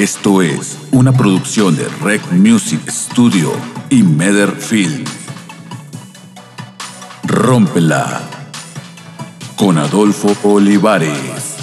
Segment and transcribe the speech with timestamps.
[0.00, 3.52] Esto es una producción de Rec Music Studio
[3.90, 5.04] y Meder Film.
[7.24, 8.22] Rómpela
[9.56, 11.56] con Adolfo Olivares.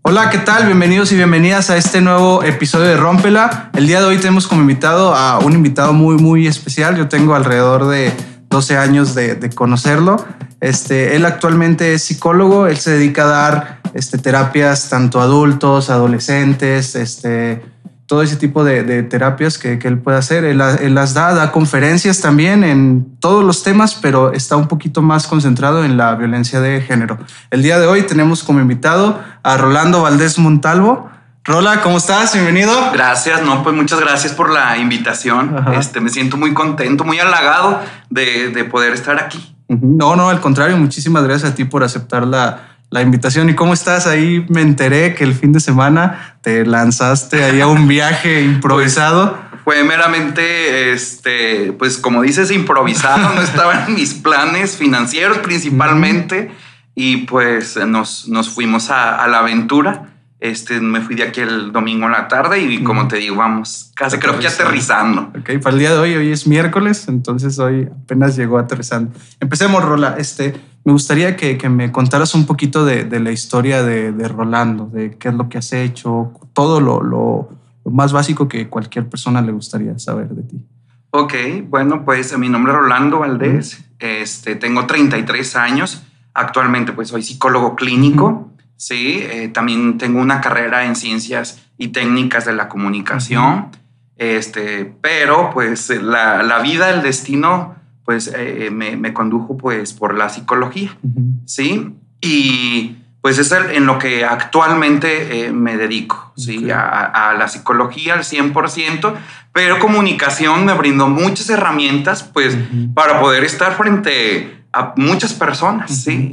[0.00, 0.64] Hola, ¿qué tal?
[0.64, 3.70] Bienvenidos y bienvenidas a este nuevo episodio de Rómpela.
[3.74, 6.96] El día de hoy tenemos como invitado a un invitado muy, muy especial.
[6.96, 8.14] Yo tengo alrededor de
[8.48, 10.24] 12 años de, de conocerlo.
[10.60, 15.88] Este, él actualmente es psicólogo, él se dedica a dar este, terapias tanto a adultos,
[15.88, 17.62] adolescentes, este,
[18.06, 20.44] todo ese tipo de, de terapias que, que, él puede hacer.
[20.44, 25.02] Él, él, las da, da conferencias también en todos los temas, pero está un poquito
[25.02, 27.18] más concentrado en la violencia de género.
[27.50, 31.10] El día de hoy tenemos como invitado a Rolando Valdés Montalvo.
[31.44, 32.32] Rola, ¿cómo estás?
[32.34, 32.72] Bienvenido.
[32.92, 35.64] Gracias, no, pues muchas gracias por la invitación.
[35.78, 37.80] Este, me siento muy contento, muy halagado
[38.10, 39.54] de, de poder estar aquí.
[39.68, 43.50] No, no, al contrario, muchísimas gracias a ti por aceptar la, la, invitación.
[43.50, 44.06] ¿Y cómo estás?
[44.06, 49.36] Ahí me enteré que el fin de semana te lanzaste ahí a un viaje improvisado.
[49.50, 56.50] Pues, fue meramente, este, pues como dices, improvisado, no estaba en mis planes financieros principalmente.
[56.94, 60.07] Y pues nos, nos fuimos a, a la aventura.
[60.40, 63.90] Este, me fui de aquí el domingo en la tarde y como te digo, vamos
[63.96, 65.32] casi creo que aterrizando.
[65.36, 69.10] Ok, para el día de hoy, hoy es miércoles, entonces hoy apenas llegó aterrizando.
[69.40, 70.14] Empecemos, Rola.
[70.16, 74.28] Este, me gustaría que, que me contaras un poquito de, de la historia de, de,
[74.28, 77.48] Rolando, de qué es lo que has hecho, todo lo, lo,
[77.84, 80.64] lo, más básico que cualquier persona le gustaría saber de ti.
[81.10, 81.34] Ok,
[81.68, 83.96] bueno, pues mi nombre es Rolando Valdés, -huh.
[83.98, 88.30] este, tengo 33 años, actualmente pues soy psicólogo clínico.
[88.30, 88.57] -huh.
[88.78, 93.70] Sí, eh, también tengo una carrera en ciencias y técnicas de la comunicación.
[94.16, 100.16] Este, pero pues la, la, vida, el destino, pues eh, me, me, condujo pues por
[100.16, 100.96] la psicología.
[101.02, 101.40] Uh -huh.
[101.44, 106.58] Sí, y pues es en lo que actualmente eh, me dedico, okay.
[106.58, 109.14] sí, a, a, la psicología al 100%,
[109.52, 112.94] pero comunicación me brindó muchas herramientas pues uh -huh.
[112.94, 116.32] para poder estar frente a muchas personas, sí.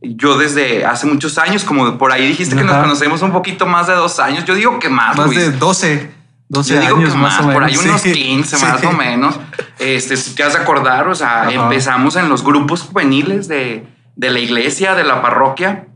[0.00, 2.62] Yo desde hace muchos años, como por ahí dijiste Ajá.
[2.62, 5.16] que nos conocemos un poquito más de dos años, yo digo que más.
[5.16, 5.38] Más Luis.
[5.38, 6.10] de 12.
[6.50, 8.12] 12 yo digo años que más, más por ahí unos sí.
[8.12, 8.64] 15 sí.
[8.64, 9.38] más o menos.
[9.78, 11.52] Este, si te has de acordar, o sea, Ajá.
[11.52, 13.86] empezamos en los grupos juveniles de,
[14.16, 15.88] de la iglesia, de la parroquia,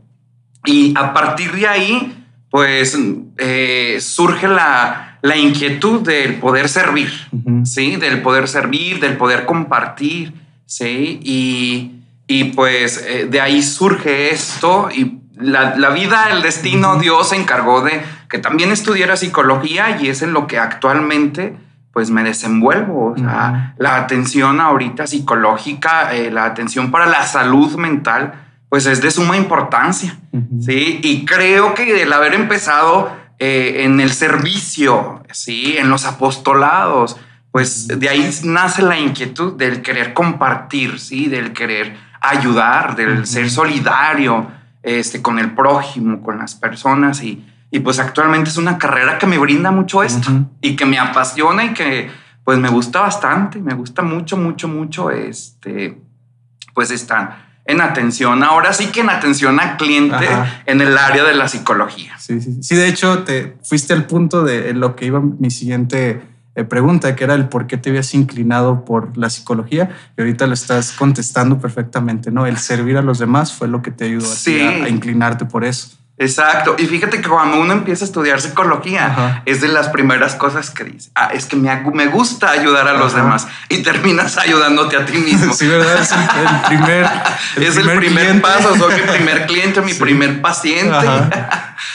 [0.65, 2.97] y a partir de ahí, pues
[3.37, 7.65] eh, surge la, la, inquietud del poder servir, uh -huh.
[7.65, 7.95] ¿sí?
[7.95, 10.33] Del poder servir, del poder compartir,
[10.65, 11.19] ¿sí?
[11.23, 17.29] Y y pues eh, de ahí surge esto y la, la, vida, el destino, Dios
[17.29, 21.55] se encargó de que también estudiara psicología y es en lo que actualmente
[21.93, 23.13] pues me desenvuelvo.
[23.13, 28.33] O sea, la atención ahorita psicológica, eh, la atención para la salud mental,
[28.67, 30.17] pues es de suma importancia.
[30.59, 30.99] ¿sí?
[31.03, 35.75] Y creo que el haber empezado eh, en el servicio, ¿sí?
[35.77, 37.17] en los apostolados,
[37.51, 41.27] pues de ahí nace la inquietud del querer compartir, ¿sí?
[41.27, 43.25] del querer ayudar, del uh -huh.
[43.25, 44.47] ser solidario
[44.81, 47.21] este, con el prójimo, con las personas.
[47.21, 50.47] Y, y, pues actualmente es una carrera que me brinda mucho esto uh -huh.
[50.61, 52.09] y que me apasiona y que
[52.43, 55.97] pues me gusta bastante, me gusta mucho, mucho, mucho, este,
[56.73, 60.63] pues estar en atención, ahora sí que en atención al cliente Ajá.
[60.65, 62.17] en el área de la psicología.
[62.19, 66.21] Sí, sí, sí, de hecho te fuiste al punto de lo que iba mi siguiente
[66.69, 70.53] pregunta, que era el por qué te habías inclinado por la psicología, y ahorita lo
[70.53, 72.45] estás contestando perfectamente, ¿no?
[72.45, 74.61] El servir a los demás fue lo que te ayudó sí.
[74.61, 75.97] a, a, inclinarte por eso.
[76.17, 76.75] Exacto.
[76.77, 79.41] Y fíjate que cuando uno empieza a estudiar psicología, Ajá.
[79.45, 82.93] es de las primeras cosas que dice, ah, es que me, me gusta ayudar a
[82.93, 85.53] los demás y terminas ayudándote a ti mismo.
[85.55, 86.01] sí, ¿verdad?
[86.01, 87.09] Es el, primer,
[87.57, 88.77] el es primer el primer paso.
[88.77, 89.99] Soy mi primer cliente, mi sí.
[89.99, 91.07] primer paciente.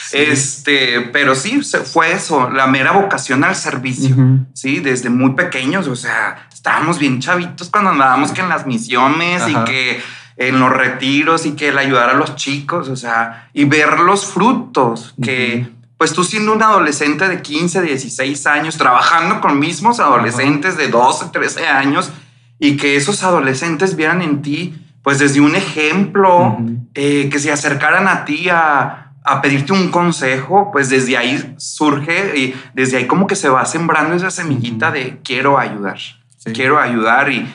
[0.09, 0.17] Sí.
[0.17, 4.15] Este, pero sí, fue eso, la mera vocación al servicio.
[4.15, 4.45] Uh -huh.
[4.53, 9.41] Sí, desde muy pequeños, o sea, estábamos bien chavitos cuando andábamos que en las misiones
[9.41, 9.49] Ajá.
[9.49, 10.03] y que
[10.39, 14.25] en los retiros y que el ayudar a los chicos, o sea, y ver los
[14.25, 15.75] frutos que, uh -huh.
[15.97, 20.81] pues tú siendo un adolescente de 15, 16 años, trabajando con mismos adolescentes uh -huh.
[20.81, 22.11] de 12, 13 años,
[22.57, 26.87] y que esos adolescentes vieran en ti, pues desde un ejemplo, uh -huh.
[26.93, 32.37] eh, que se acercaran a ti a, a pedirte un consejo, pues desde ahí surge
[32.37, 36.53] y desde ahí como que se va sembrando esa semillita de quiero ayudar, sí.
[36.53, 37.45] quiero ayudar y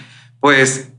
[0.40, 0.90] pues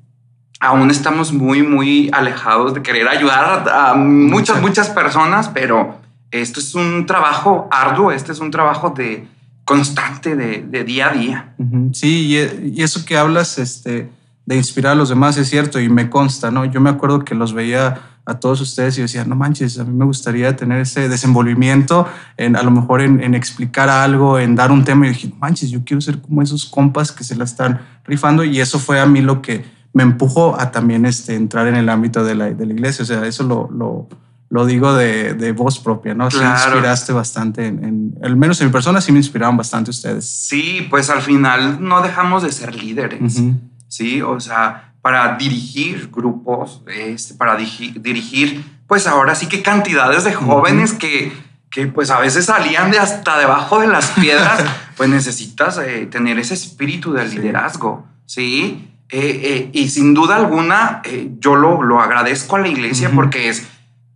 [0.59, 5.99] aún estamos muy, muy alejados de querer ayudar a muchas, muchas personas, pero
[6.31, 9.27] esto es un trabajo arduo, este es un trabajo de
[9.63, 11.55] constante, de, de día a día.
[11.93, 12.37] Sí,
[12.73, 14.09] y eso que hablas este,
[14.45, 16.65] de inspirar a los demás es cierto y me consta, ¿no?
[16.65, 19.93] Yo me acuerdo que los veía a todos ustedes y decía, no manches, a mí
[19.93, 24.83] me gustaría tener ese desenvolvimiento, en, a lo mejor en, explicar algo, en dar un
[24.83, 28.43] tema y dije, manches, yo quiero ser como esos compas que se la están rifando
[28.43, 29.65] y eso fue a mí lo que
[29.95, 33.05] me empujó a también este, entrar en el ámbito de la, de la iglesia, o
[33.05, 34.09] sea, eso lo, lo,
[34.49, 36.29] lo digo de, de, voz propia, ¿no?
[36.29, 40.29] Sí inspiraste bastante, en, al menos en mi persona sí me inspiraron bastante ustedes.
[40.29, 43.41] Sí, pues al final no dejamos de ser líderes,
[43.87, 44.21] ¿sí?
[44.21, 50.91] O sea, para dirigir grupos, este, para dirigir, pues ahora sí que cantidades de jóvenes
[50.91, 51.31] que,
[51.69, 54.61] que pues a veces salían de hasta debajo de las piedras,
[54.97, 58.91] pues necesitas eh, tener ese espíritu de liderazgo, ¿sí?
[59.09, 61.01] Eh, eh, y sin duda alguna,
[61.39, 63.67] yo lo, lo, agradezco a la iglesia porque es,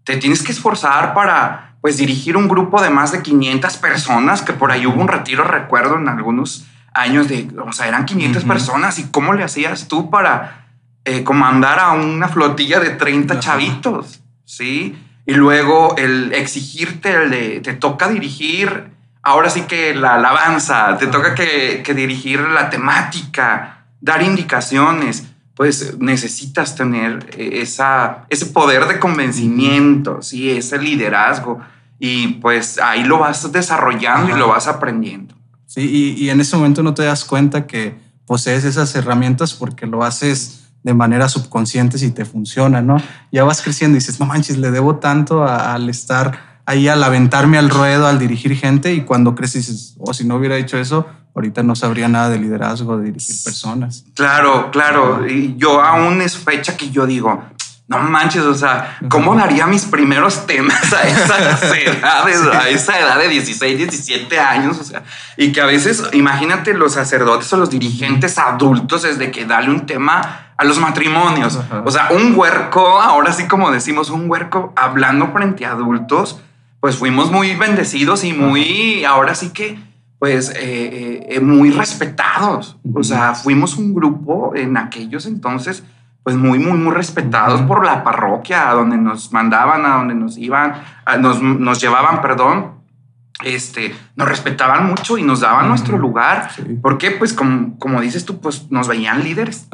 [0.03, 4.53] te tienes que esforzar para pues dirigir un grupo de más de 500 personas, que
[4.53, 8.99] por ahí hubo un retiro, recuerdo, en algunos años de, o sea, eran 500 personas
[8.99, 10.65] y cómo le hacías tú para
[11.05, 14.97] eh, comandar a una flotilla de 30 chavitos, ¿sí?
[15.25, 21.07] Y luego el exigirte, el de, te toca dirigir, ahora sí que la alabanza, te
[21.07, 25.25] toca que, dirigir la temática, dar indicaciones,
[25.55, 30.49] pues necesitas tener esa, ese poder de convencimiento, ¿sí?
[30.49, 31.59] Ese liderazgo.
[31.99, 35.35] Y pues ahí lo vas desarrollando y lo vas aprendiendo.
[35.65, 39.85] Sí, y, y en ese momento no te das cuenta que posees esas herramientas porque
[39.85, 42.97] lo haces de manera subconsciente si te funciona, ¿no?
[43.31, 47.57] Ya vas creciendo y dices, no manches, le debo tanto al estar ahí, al aventarme
[47.57, 50.77] al ruedo, al dirigir gente y cuando creces dices, o oh, si no hubiera hecho
[50.77, 51.07] eso,
[51.39, 54.03] ahorita no sabría nada de liderazgo, de dirigir personas.
[54.13, 55.25] Claro, claro.
[55.27, 57.43] Y yo aún es fecha que yo digo,
[57.87, 63.17] no manches, o sea, ¿cómo daría mis primeros temas a esas edades, a esa edad
[63.17, 64.77] de 16, 17 años?
[64.79, 65.03] O sea,
[65.37, 69.71] y que a veces, imagínate los sacerdotes o los dirigentes adultos, es de que dale
[69.71, 71.57] un tema a los matrimonios.
[71.83, 76.41] O sea, un huerco, ahora sí como decimos, un huerco hablando frente a adultos,
[76.81, 79.79] pues fuimos muy bendecidos y muy, ahora sí que,
[80.19, 82.77] pues, eh, eh, eh, muy respetados.
[82.93, 85.83] O sea, fuimos un grupo en aquellos entonces
[86.23, 90.37] pues muy, muy, muy respetados por la parroquia, a donde nos mandaban, a donde nos
[90.37, 90.73] iban,
[91.19, 92.73] nos, nos, llevaban, perdón,
[93.43, 96.51] este, nos respetaban mucho y nos daban nuestro lugar.
[96.81, 99.69] Porque, pues, como, como dices tú, pues nos veían líderes.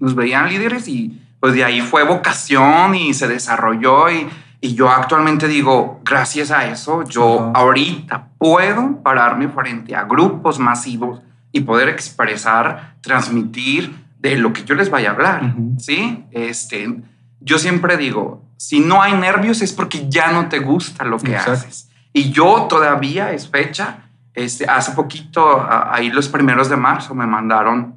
[0.00, 4.28] Nos veían líderes y pues de ahí fue vocación y se desarrolló y,
[4.60, 11.22] y yo actualmente digo, gracias a eso, yo ahorita puedo pararme frente a grupos masivos
[11.50, 16.26] y poder expresar, transmitir de lo que yo les vaya a hablar, ¿sí?
[16.30, 16.94] Este,
[17.40, 21.34] yo siempre digo, si no hay nervios es porque ya no te gusta lo que
[21.34, 21.88] haces.
[22.12, 27.96] Y yo todavía es fecha, este, hace poquito, ahí los primeros de marzo, me mandaron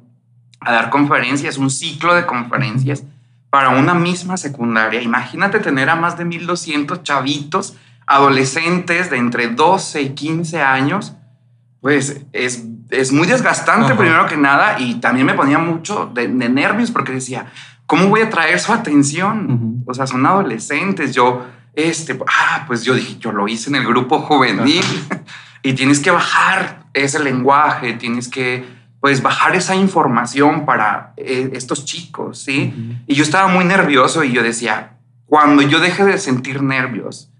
[0.60, 3.04] a dar conferencias, un ciclo de conferencias
[3.50, 5.02] para una misma secundaria.
[5.02, 7.76] Imagínate tener a más de 1200 chavitos,
[8.08, 11.14] adolescentes de entre 12 y 15 años,
[11.80, 16.90] pues es es muy desgastante primero que nada y también me ponía mucho de, nervios
[16.90, 17.46] porque decía,
[17.86, 19.82] ¿cómo voy a traer su atención?
[19.86, 23.86] O sea, son adolescentes, yo, este, ah, pues yo dije, yo lo hice en el
[23.86, 24.84] grupo juvenil
[25.62, 28.64] y tienes que bajar ese lenguaje, tienes que,
[29.00, 33.02] pues, bajar esa información para eh, estos chicos, ¿sí?
[33.06, 34.96] Y yo estaba muy nervioso y yo decía,
[35.26, 37.30] cuando yo deje de sentir nervios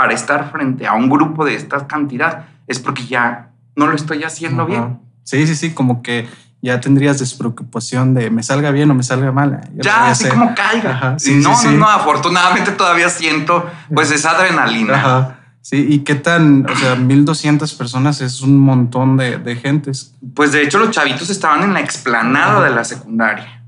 [0.00, 4.24] para estar frente a un grupo de esta cantidad, es porque ya no lo estoy
[4.24, 4.98] haciendo bien.
[5.24, 6.26] Sí, sí, sí, como que
[6.62, 9.60] ya tendrías despreocupación de me salga bien o me salga mal.
[9.74, 11.18] Ya, así como caiga.
[11.42, 14.94] no, no, no, afortunadamente todavía siento pues esa adrenalina.
[14.94, 15.36] Ajá.
[15.60, 16.64] Sí, ¿y qué tan?
[16.64, 20.14] O sea, 1200 personas es un montón de, de gentes.
[20.34, 23.59] Pues de hecho los chavitos estaban en la explanada de la secundaria.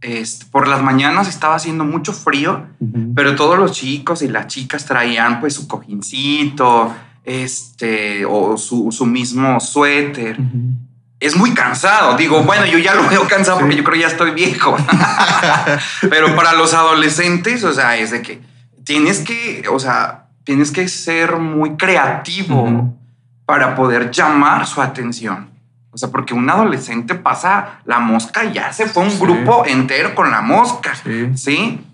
[0.00, 2.66] Este, por las mañanas estaba haciendo mucho frío,
[3.14, 9.06] pero todos los chicos y las chicas traían pues su cojincito, este, o su, su
[9.06, 10.38] mismo suéter.
[11.20, 12.16] Es muy cansado.
[12.16, 14.76] Digo, bueno, yo ya lo veo cansado porque yo creo que ya estoy viejo.
[16.08, 18.40] Pero para los adolescentes, o sea, es de que
[18.84, 22.96] tienes que, o sea, tienes que ser muy creativo
[23.44, 25.50] para poder llamar su atención.
[25.98, 30.14] O sea, porque un adolescente pasa la mosca y ya se fue un grupo entero
[30.14, 30.92] con la mosca.
[31.34, 31.84] ¿sí?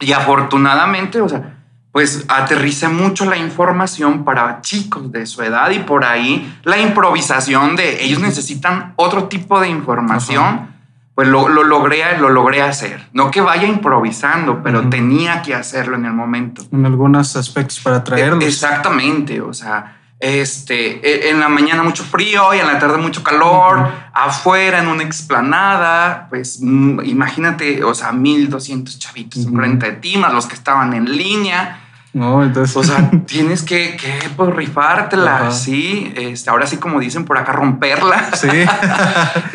[0.00, 1.58] Y afortunadamente, o sea,
[1.92, 7.76] pues aterrice mucho la información para chicos de su edad y por ahí la improvisación
[7.76, 10.70] de ellos necesitan otro tipo de información,
[11.14, 13.08] pues lo, logré, lo logré hacer.
[13.12, 16.64] No que vaya improvisando, pero tenía que hacerlo en el momento.
[16.72, 18.42] En algunos aspectos para traerlos.
[18.42, 23.22] Exactamente, o sea, Este, e, en la mañana mucho frío y en la tarde mucho
[23.22, 30.18] calor, afuera en una explanada, pues mm, imagínate, o sea, 1200 chavitos enfrente de ti,
[30.18, 31.80] más los que estaban en línea.
[32.12, 32.76] No, entonces.
[32.76, 36.12] O sea, tienes que, que pues, rifártela, sí.
[36.14, 38.30] Este, ahora sí, como dicen por acá, romperla.
[38.34, 38.48] Sí.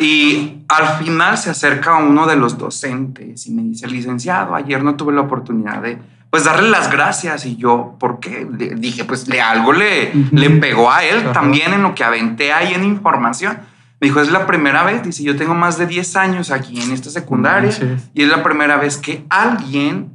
[0.04, 4.96] y al final se acerca uno de los docentes y me dice, licenciado, ayer no
[4.96, 5.98] tuve la oportunidad de
[6.36, 7.46] pues darle las gracias.
[7.46, 8.46] Y yo, ¿por qué?
[8.76, 12.74] dije, pues le algo le, le pegó a él también en lo que aventé ahí
[12.74, 13.56] en información.
[14.02, 16.92] Me dijo, es la primera vez, dice, yo tengo más de 10 años aquí en
[16.92, 17.70] esta secundaria
[18.12, 20.10] y es la primera vez que alguien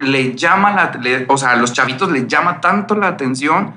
[0.00, 3.74] le llama la, o sea, a los chavitos le llama tanto la atención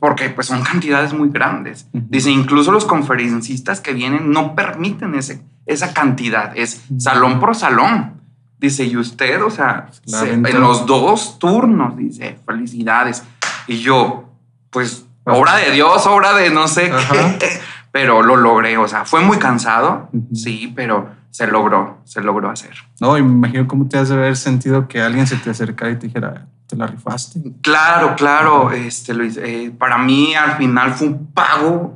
[0.00, 1.86] porque pues son cantidades muy grandes.
[1.92, 8.23] Dice, incluso los conferencistas que vienen no permiten ese, esa cantidad, es salón por salón.
[8.64, 13.22] Dice, y usted, o sea, en los dos turnos, dice, felicidades.
[13.66, 14.30] Y yo,
[14.70, 16.90] pues, obra de Dios, obra de no sé
[17.38, 17.60] qué,
[17.92, 22.72] pero lo logré, o sea, fue muy cansado, sí, pero se logró, se logró hacer.
[23.00, 26.06] No, imagino cómo te has de haber sentido que alguien se te acercara y te
[26.06, 27.42] dijera, te la rifaste.
[27.60, 31.94] Claro, claro, este, Luis, eh, para mí al final fue un pago,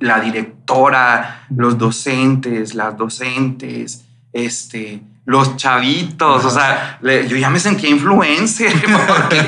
[0.00, 7.90] la directora, los docentes, las docentes, este, los chavitos, o sea, yo ya me sentía
[7.90, 8.72] influencer,
[9.06, 9.38] porque,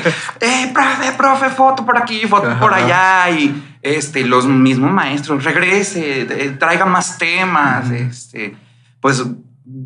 [0.41, 6.25] eh, profe, profe, foto por aquí, foto por allá, y este, los mismos maestros, regrese,
[6.59, 8.57] traiga más temas, este,
[8.99, 9.23] pues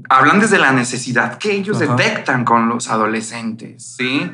[0.09, 4.31] hablan desde la necesidad que ellos detectan con los adolescentes, ¿sí?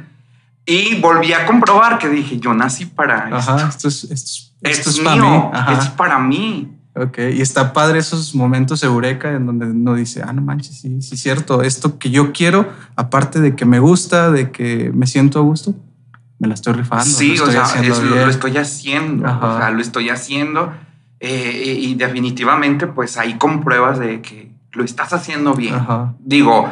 [0.66, 3.58] Y volví a comprobar que dije, yo nací para esto.
[3.58, 4.04] esto es,
[4.62, 5.50] esto es, para mí.
[5.78, 6.79] es para mí.
[6.96, 11.02] Ok, y está padre esos momentos eureka en donde uno dice, ah, no manches, sí,
[11.02, 15.40] sí, cierto, esto que yo quiero, aparte de que me gusta, de que me siento
[15.40, 15.76] a gusto,
[16.40, 17.06] me la estoy rifando.
[17.06, 20.74] Sí, o sea, lo, estoy haciendo, o sea, lo estoy haciendo
[21.20, 25.76] eh, y definitivamente pues ahí compruebas de que lo estás haciendo bien.
[26.20, 26.72] Digo,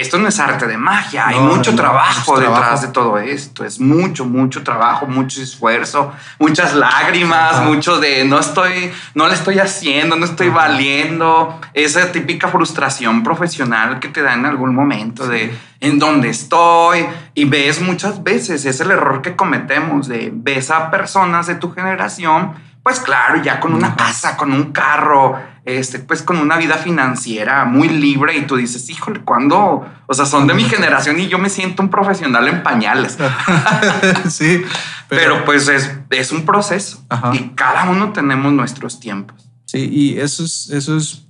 [0.00, 4.24] esto no es arte de magia, hay mucho trabajo detrás de todo esto, es mucho,
[4.24, 10.24] mucho trabajo, mucho esfuerzo, muchas lágrimas, mucho de no estoy, no le estoy haciendo, no
[10.24, 16.28] estoy valiendo, esa típica frustración profesional que te da en algún momento de en dónde
[16.28, 21.56] estoy y ves muchas veces, es el error que cometemos de ves a personas de
[21.56, 26.56] tu generación, pues claro, ya con una casa, con un carro, este, pues con una
[26.56, 29.84] vida financiera muy libre y tú dices, híjole, ¿cuándo?
[30.06, 33.18] O sea, son de mi generación y yo me siento un profesional en pañales.
[34.30, 34.62] sí.
[35.08, 39.50] Pero, pues es, es, un proceso y cada uno tenemos nuestros tiempos.
[39.64, 41.26] Sí, y eso es, eso es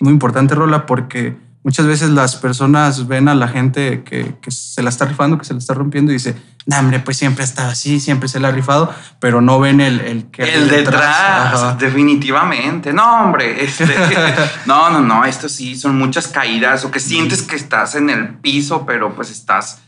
[0.00, 1.36] muy importante, Rola, porque
[1.66, 5.44] muchas veces las personas ven a la gente que, que, se la está rifando, que
[5.44, 8.48] se la está rompiendo y dice, no, hombre, pues siempre está así, siempre se la
[8.48, 10.44] ha rifado, pero no ven el, el que...
[10.44, 12.92] El detrás, definitivamente.
[12.92, 13.84] No, hombre, este,
[14.66, 18.28] no, no, no, esto sí, son muchas caídas o que sientes que estás en el
[18.36, 19.80] piso, pero pues estás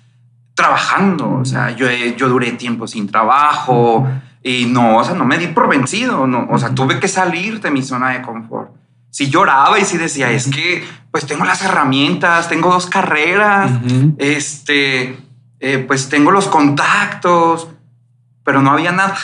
[0.54, 1.30] trabajando.
[1.30, 4.04] O sea, yo, yo duré tiempo sin trabajo
[4.42, 7.60] y no, o sea, no me di por vencido, no, o sea, tuve que salir
[7.60, 8.78] de mi zona de confort
[9.10, 10.84] si lloraba y si decía, es que
[11.18, 13.72] pues tengo las herramientas, tengo dos carreras,
[14.18, 15.18] este,
[15.58, 17.66] eh, pues tengo los contactos,
[18.44, 19.16] pero no había nada.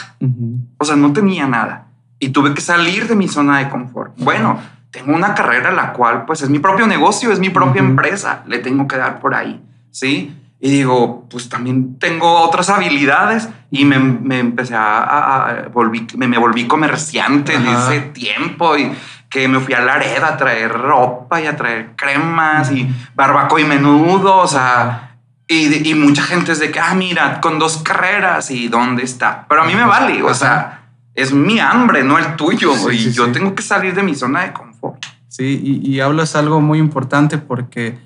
[0.79, 1.87] O sea, no tenía nada.
[2.19, 4.13] Y tuve que salir de mi zona de confort.
[4.17, 4.59] Bueno,
[4.91, 8.59] tengo una carrera la cual pues es mi propio negocio, es mi propia empresa, le
[8.59, 10.37] tengo que dar por ahí, ¿sí?
[10.65, 16.67] Y digo, pues también tengo otras habilidades y me, me empecé a, volví, me, volví
[16.67, 18.91] comerciante en ese tiempo y
[19.29, 23.65] que me fui a Laredo a traer ropa y a traer cremas y barbaco y
[23.65, 28.51] menudo, o sea, y, y, mucha gente es de que, ah, mira, con dos carreras
[28.51, 29.45] y dónde está.
[29.47, 33.31] Pero a mí me vale, o sea, es mi hambre, no el tuyo, y yo
[33.33, 35.05] tengo que salir de mi zona de confort.
[35.29, 37.99] Sí, y, y hablas algo muy importante porque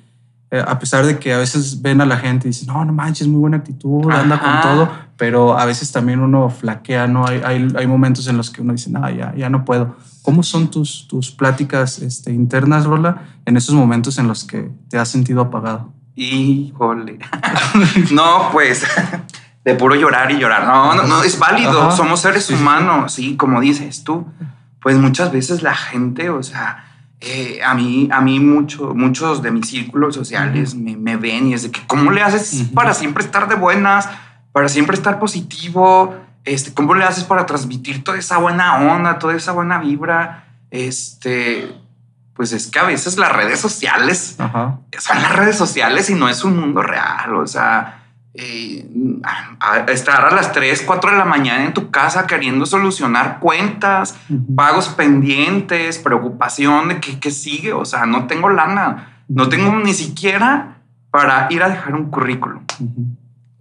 [0.51, 2.93] eh, a pesar de que a veces ven a la gente y dicen, no, no
[2.93, 7.27] manches, muy buena actitud, anda con todo, pero a veces también uno flaquea, ¿no?
[7.27, 9.97] Hay, hay, hay momentos en los que uno dice, no, ya, ya no puedo.
[10.23, 14.99] ¿Cómo son tus, tus pláticas este, internas, Rola, en esos momentos en los que te
[14.99, 15.93] has sentido apagado?
[16.17, 17.19] Híjole.
[18.11, 18.85] no, pues
[19.65, 20.67] de puro llorar y llorar.
[20.67, 21.91] No, no, no es válido.
[21.93, 24.27] Somos seres humanos, sí, como dices tú.
[24.81, 26.88] Pues muchas veces la gente, o sea,
[27.21, 31.65] eh, a mí, a mí mucho, muchos de mis círculos sociales me, ven y es
[31.65, 34.09] de que, ¿cómo le haces para siempre estar de buenas,
[34.53, 36.15] para siempre estar positivo?
[36.45, 40.45] Este, ¿Cómo le haces para transmitir toda esa buena onda, toda esa buena vibra?
[40.71, 41.75] Este,
[42.35, 46.45] pues es que a veces las redes sociales son las redes sociales y no es
[46.45, 47.35] un mundo real.
[47.35, 47.98] O sea,
[48.35, 48.87] eh,
[49.61, 54.19] a estar a las 3, 4 de la mañana en tu casa queriendo solucionar cuentas,
[54.55, 57.73] pagos pendientes, preocupación de qué, sigue.
[57.73, 60.77] O sea, no tengo lana, no tengo ni siquiera
[61.11, 62.63] para ir a dejar un currículum.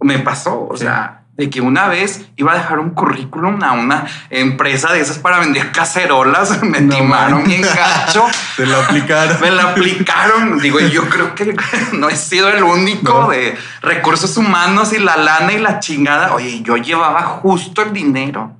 [0.00, 4.04] Me pasó, o sea, de que una vez iba a dejar un currículum a una
[4.28, 6.62] empresa de esas para vender cacerolas.
[6.64, 8.26] Me timaron bien gacho.
[8.56, 9.40] Te lo aplicaron.
[9.40, 10.58] Me lo aplicaron.
[10.58, 11.56] Digo, yo creo que
[11.92, 16.34] no he sido el único de recursos humanos y la lana y la chingada.
[16.34, 18.56] Oye, yo llevaba justo el dinero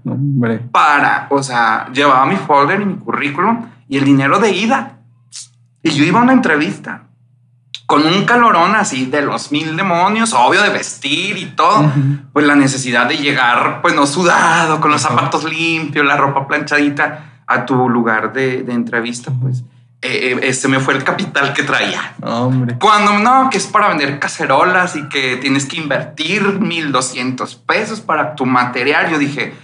[0.71, 4.99] para, o sea, llevaba mi folder y mi currículum y el dinero de ida.
[5.83, 7.08] Y yo iba a una entrevista
[7.89, 11.91] con un calorón así de los mil demonios, obvio de vestir y todo,
[12.35, 17.41] pues la necesidad de llegar, pues no sudado, con los zapatos limpios, la ropa planchadita
[17.47, 19.65] a tu lugar de, entrevista, pues
[20.03, 22.13] eh, este me fue el capital que traía.
[22.21, 22.77] Hombre.
[22.79, 28.03] Cuando no, que es para vender cacerolas y que tienes que invertir mil doscientos pesos
[28.03, 29.55] para tu material, yo dije,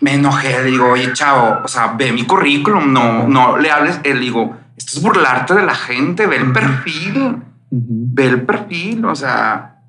[0.00, 4.20] me enojé, digo, oye, chavo, o sea, ve mi currículum, no, no le hables, él
[4.20, 7.42] digo, esto es burlarte de la gente, ve el perfil
[7.74, 9.80] ve el perfil, o sea,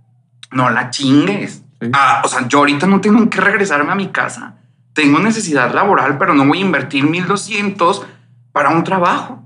[0.52, 1.64] no la chingues.
[1.94, 4.56] Ah, o sea, yo ahorita no tengo que regresarme a mi casa.
[4.94, 8.06] Tengo necesidad laboral, pero no voy a invertir 1200
[8.52, 9.44] para un trabajo.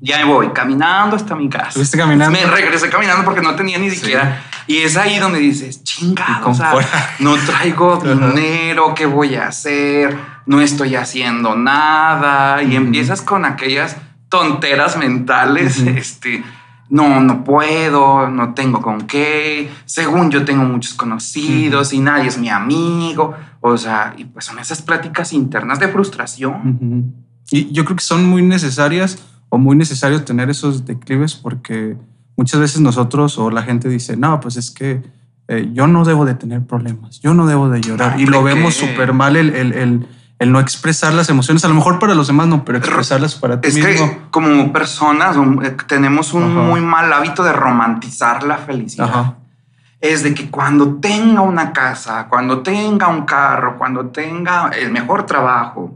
[0.00, 1.68] Ya me voy caminando hasta mi casa.
[1.68, 2.30] ¿Estuviste caminando?
[2.30, 4.42] Me regresé caminando porque no tenía ni siquiera.
[4.66, 6.72] Y es ahí donde dices, chingado, o sea,
[7.18, 10.16] no traigo dinero, ¿qué voy a hacer?
[10.46, 12.62] No estoy haciendo nada.
[12.62, 13.96] Y empiezas con aquellas
[14.28, 16.44] tonteras mentales, este
[16.88, 22.38] no, no puedo, no tengo con qué, según yo tengo muchos conocidos y nadie es
[22.38, 27.14] mi amigo, o sea, y pues son esas pláticas internas de frustración.
[27.50, 31.96] Y yo creo que son muy necesarias o muy necesario tener esos declives porque
[32.36, 35.02] muchas veces nosotros o la gente dice, no, pues es que
[35.48, 38.18] eh, yo no debo de tener problemas, yo no debo de llorar.
[38.18, 40.06] y lo vemos súper mal el, el el
[40.46, 43.68] no expresar las emociones, a lo mejor para los demás no, pero expresarlas para ti
[43.68, 49.36] es Que como personas eh, tenemos un muy mal hábito de romantizar la felicidad.
[50.00, 55.24] Es de que cuando tenga una casa, cuando tenga un carro, cuando tenga el mejor
[55.24, 55.94] trabajo,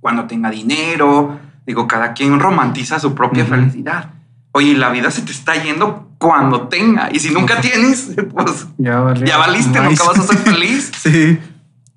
[0.00, 4.10] cuando tenga dinero, digo, cada quien romantiza su propia felicidad.
[4.52, 7.10] Oye, la vida se te está yendo cuando tenga.
[7.12, 10.92] Y si nunca tienes, pues ya, valiste, nunca vas a ser feliz.
[10.96, 11.38] sí.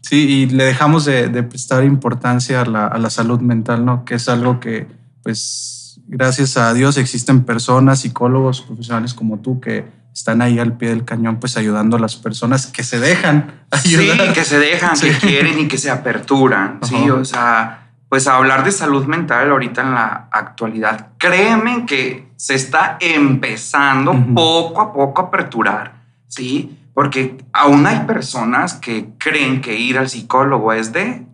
[0.09, 4.05] Sí, y le dejamos de, prestar importancia a la, salud mental, ¿no?
[4.05, 4.87] Que es algo que,
[5.21, 10.89] pues, gracias a Dios existen personas, psicólogos, profesionales como tú que están ahí al pie
[10.89, 14.29] del cañón, pues ayudando a las personas que se dejan ayudar.
[14.29, 16.79] Sí, que se dejan, que quieren y que se aperturan.
[16.81, 22.55] Sí, o sea, pues hablar de salud mental ahorita en la actualidad, créeme que se
[22.55, 26.01] está empezando poco a poco a aperturar.
[26.27, 31.25] Sí, porque aún hay personas que creen que ir al psicólogo es de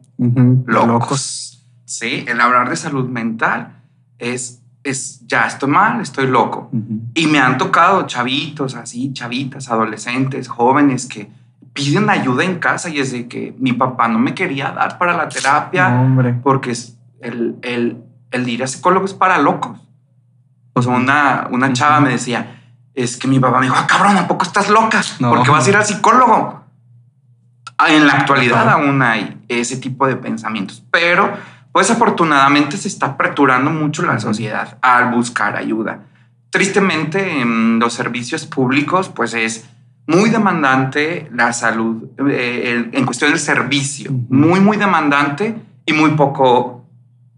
[0.65, 1.65] locos.
[1.85, 3.83] Sí, el hablar de salud mental
[4.17, 6.69] es, es ya estoy mal, estoy loco.
[7.13, 11.29] Y me han tocado chavitos así, chavitas, adolescentes, jóvenes que
[11.73, 15.15] piden ayuda en casa y es de que mi papá no me quería dar para
[15.15, 19.79] la terapia porque es el, el, el ir a psicólogo es para locos.
[20.73, 22.64] O sea, una, una chava me decía,
[22.95, 25.01] es que mi papá me dijo, ah, cabrón, ¿a poco estás loca?
[25.19, 26.63] Porque vas a ir al psicólogo.
[27.77, 31.33] Ah, en la actualidad aún hay ese tipo de pensamientos, pero
[31.73, 35.99] pues afortunadamente se está apreturando mucho la sociedad al buscar ayuda.
[36.49, 39.65] Tristemente en los servicios públicos pues es
[40.07, 45.55] muy demandante la salud eh, en cuestión del servicio, muy, muy demandante
[45.85, 46.85] y muy poco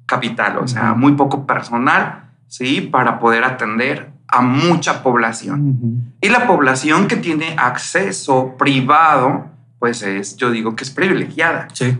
[0.05, 2.81] capital, o sea, muy poco personal, ¿sí?
[2.81, 6.13] Para poder atender a mucha población.
[6.21, 9.47] Y la población que tiene acceso privado,
[9.79, 11.67] pues es, yo digo que es privilegiada.
[11.73, 11.97] Sí.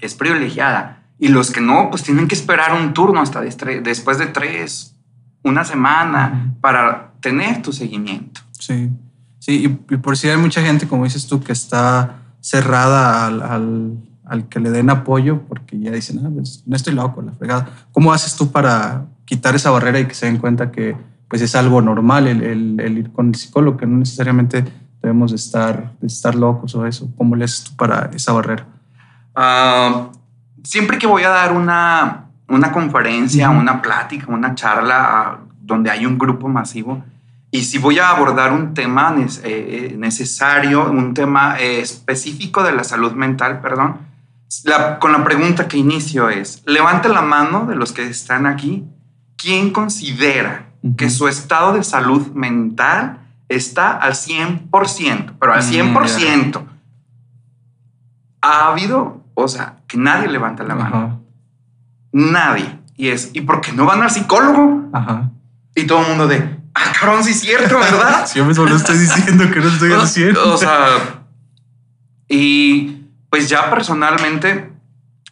[0.00, 1.02] Es privilegiada.
[1.18, 4.96] Y los que no, pues tienen que esperar un turno hasta después de tres,
[5.42, 8.40] una semana, para tener tu seguimiento.
[8.58, 8.90] Sí.
[9.44, 14.48] Sí, y, por si hay mucha gente, como dices tú, que está cerrada al, al,
[14.48, 17.68] que le den apoyo, porque ya dicen, ah, pues, no estoy loco, la fregada.
[17.92, 20.96] ¿Cómo haces tú para quitar esa barrera y que se den cuenta que
[21.28, 24.64] pues es algo normal el, ir con el psicólogo, que no necesariamente
[25.02, 27.10] debemos de estar, estar locos o eso.
[27.16, 28.66] ¿Cómo le haces tú para esa barrera?
[29.34, 30.08] Ah,
[30.62, 36.06] siempre que voy a dar una, una conferencia, una plática, una charla ah, donde hay
[36.06, 37.02] un grupo masivo,
[37.54, 42.72] y si voy a abordar un tema eh, eh, necesario, un tema eh, específico de
[42.72, 43.98] la salud mental, perdón,
[44.98, 48.84] con la pregunta que inicio es, levante la mano de los que están aquí,
[49.36, 50.63] ¿quién considera
[50.96, 56.60] que su estado de salud mental está al 100%, pero al 100%.
[56.60, 56.68] Mm,
[58.42, 61.22] ha habido, o sea, que nadie levanta la mano.
[62.12, 62.78] Nadie.
[62.96, 64.90] Y es, ¿y por qué no van al psicólogo?
[64.92, 65.30] Ajá.
[65.74, 68.26] Y todo el mundo de, ah, cabrón, sí es cierto, ¿verdad?
[68.26, 70.40] sí, yo mismo lo estoy diciendo que no estoy haciendo.
[70.54, 70.86] O sea,
[72.28, 74.72] y pues ya personalmente,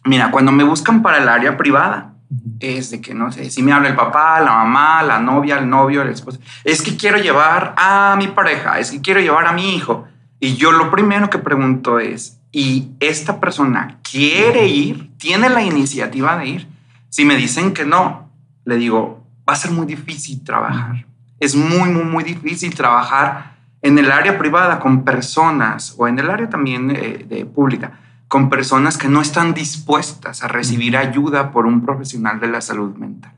[0.03, 2.12] mira, cuando me buscan para el área privada,
[2.59, 5.69] es de que no sé, si me habla el papá, la mamá, la novia, el
[5.69, 9.53] novio, el esposo, es que quiero llevar a mi pareja, es que quiero llevar a
[9.53, 10.05] mi hijo.
[10.39, 15.11] Y yo lo primero que pregunto es, ¿y esta persona quiere ir?
[15.17, 16.67] ¿Tiene la iniciativa de ir?
[17.09, 18.29] Si me dicen que no,
[18.65, 21.05] le digo, va a ser muy difícil trabajar.
[21.39, 26.29] Es muy, muy, muy difícil trabajar en el área privada con personas o en el
[26.29, 27.99] área también eh, de pública
[28.33, 32.95] con personas que no están dispuestas a recibir ayuda por un profesional de la salud
[32.95, 33.31] mental.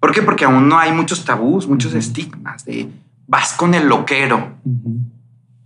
[0.00, 0.20] ¿Por qué?
[0.20, 2.90] Porque aún no hay muchos tabús, muchos estigmas de
[3.28, 4.54] vas con el loquero,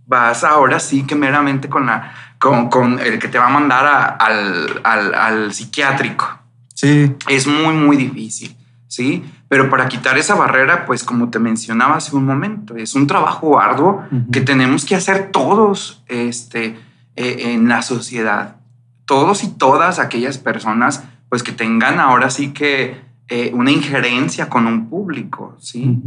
[0.05, 4.79] vas ahora sí que meramente con, la, con, el que te va a mandar al,
[4.83, 6.29] al, al, psiquiátrico.
[6.75, 7.15] Sí.
[7.27, 8.55] Es muy, muy difícil,
[8.87, 9.25] ¿sí?
[9.47, 13.59] Pero para quitar esa barrera, pues como te mencionaba hace un momento, es un trabajo
[13.59, 18.57] arduo que tenemos que hacer todos, este, eh, en la sociedad.
[19.05, 24.67] Todos y todas aquellas personas pues que tengan ahora sí que eh, una injerencia con
[24.67, 25.97] un público, ¿sí?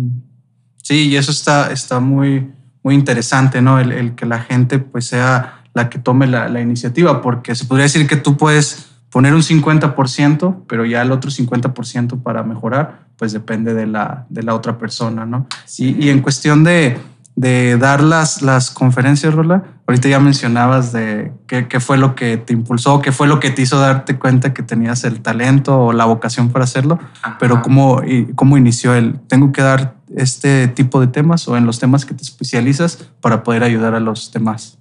[0.82, 3.80] Sí, y eso está, está muy, muy interesante, ¿no?
[3.80, 7.84] El, que la gente pues sea la que tome la, la, iniciativa, porque se podría
[7.84, 13.32] decir que tú puedes poner un 50%, pero ya el otro 50% para mejorar, pues
[13.32, 15.46] depende de la, de la otra persona, ¿no?
[15.78, 16.98] Y, y en cuestión de,
[17.36, 19.64] de dar las, las conferencias, Rola.
[19.86, 23.50] Ahorita ya mencionabas de qué, qué, fue lo que te impulsó, qué fue lo que
[23.50, 26.98] te hizo darte cuenta que tenías el talento o la vocación para hacerlo,
[27.38, 28.00] pero cómo,
[28.34, 32.14] cómo inició el, tengo que dar este tipo de temas o en los temas que
[32.14, 34.78] te especializas para poder ayudar a los demás.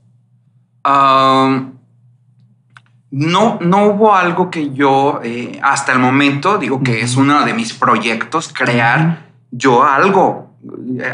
[0.85, 1.67] no,
[3.11, 7.73] no hubo algo que yo eh, hasta el momento, digo que es uno de mis
[7.73, 10.52] proyectos, crear yo algo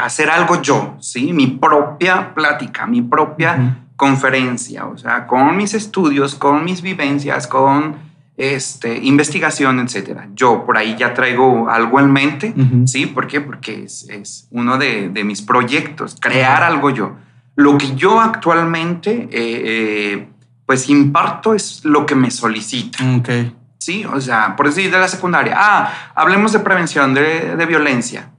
[0.02, 1.34] hacer algo yo, ¿sí?
[1.34, 7.98] Mi propia plática, mi propia conferencia, o sea, con mis estudios, con mis vivencias, con
[8.38, 10.30] este, investigación, etcétera.
[10.34, 12.54] Yo por ahí ya traigo algo en mente,
[12.86, 13.08] ¿sí?
[13.08, 13.42] ¿Por qué?
[13.42, 17.18] Porque es, uno de, mis proyectos, crear algo yo.
[17.56, 20.30] Lo que yo actualmente, eh, eh,
[20.66, 23.00] pues, imparto es lo que me solicita.
[23.18, 23.54] Okay.
[23.78, 28.30] Sí, o sea, por decir de la secundaria, ah, hablemos de prevención de, de violencia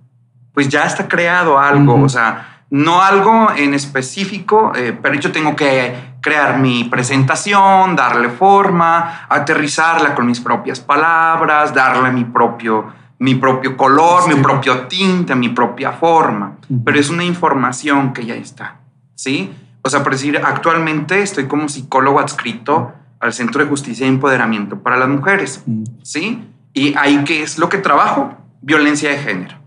[0.60, 5.56] pues ya está creado algo, o sea, no algo en específico, eh, pero yo tengo
[5.56, 13.36] que crear mi presentación, darle forma, aterrizarla con mis propias palabras, darle mi propio, mi
[13.36, 18.80] propio color, mi propio tinte, mi propia forma, pero es una información que ya está,
[19.14, 19.50] ¿sí?
[19.80, 24.78] O sea, por decir, actualmente estoy como psicólogo adscrito al Centro de Justicia y Empoderamiento
[24.80, 25.64] para las Mujeres,
[26.02, 26.46] ¿sí?
[26.74, 28.36] Y ahí, ¿qué es lo que trabajo?
[28.60, 29.59] Violencia de género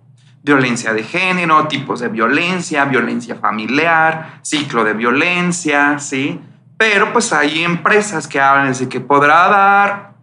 [0.44, 6.40] violencia de género, tipos de violencia, violencia familiar, ciclo de violencia, ¿sí?
[6.78, 10.14] Pero pues hay empresas que hablan de que podrá dar,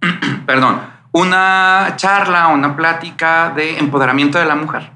[0.46, 0.80] perdón,
[1.12, 4.90] una charla, una plática de empoderamiento de la mujer.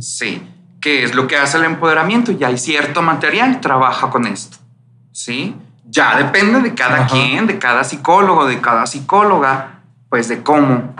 [0.00, 0.42] Sí,
[0.80, 2.32] que es lo que hace el empoderamiento.
[2.32, 4.58] Ya hay cierto material, trabaja con esto.
[5.12, 9.81] Sí, ya depende de cada quien, de cada psicólogo, de cada psicóloga,
[10.12, 10.94] pues de cómo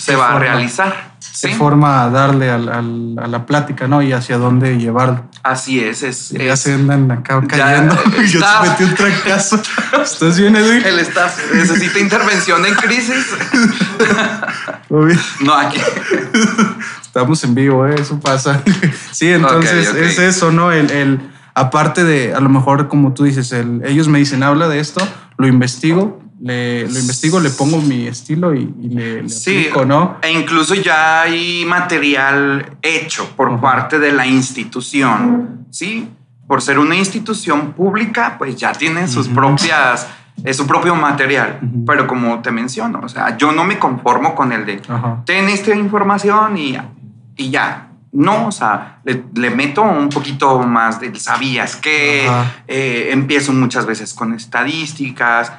[0.00, 4.02] se va a realizar de forma a darle a la plática, ¿no?
[4.02, 5.22] Y hacia dónde llevarlo.
[5.44, 6.30] Así es, es.
[6.30, 7.94] Ya se andan acá cayendo.
[8.26, 9.62] Yo te metí un trancazo.
[10.02, 10.82] ¿Estás bien, Edwin?
[10.84, 13.36] Él está, necesita intervención en crisis.
[14.90, 15.80] no, aquí.
[17.00, 17.94] Estamos en vivo, ¿eh?
[17.96, 18.64] eso pasa.
[19.12, 20.72] sí, entonces es eso, ¿no?
[20.72, 21.20] El, el,
[21.54, 25.06] aparte de, a lo mejor, como tú dices, el, ellos me dicen, habla de esto,
[25.36, 30.18] lo investigo, le, lo investigo, le pongo mi estilo y, le, sí, ¿no?
[30.22, 36.08] E incluso ya hay material hecho por parte de la institución, ¿sí?
[36.46, 40.06] Por ser una institución pública, pues ya tienen sus propias,
[40.44, 41.58] es su propio material.
[41.86, 44.80] Pero como te menciono, o sea, yo no me conformo con el de,
[45.24, 46.76] ten esta información y,
[47.36, 47.82] y ya.
[48.12, 52.26] No, o sea, le, meto un poquito más del sabías que,
[52.66, 55.52] eh, empiezo muchas veces con estadísticas,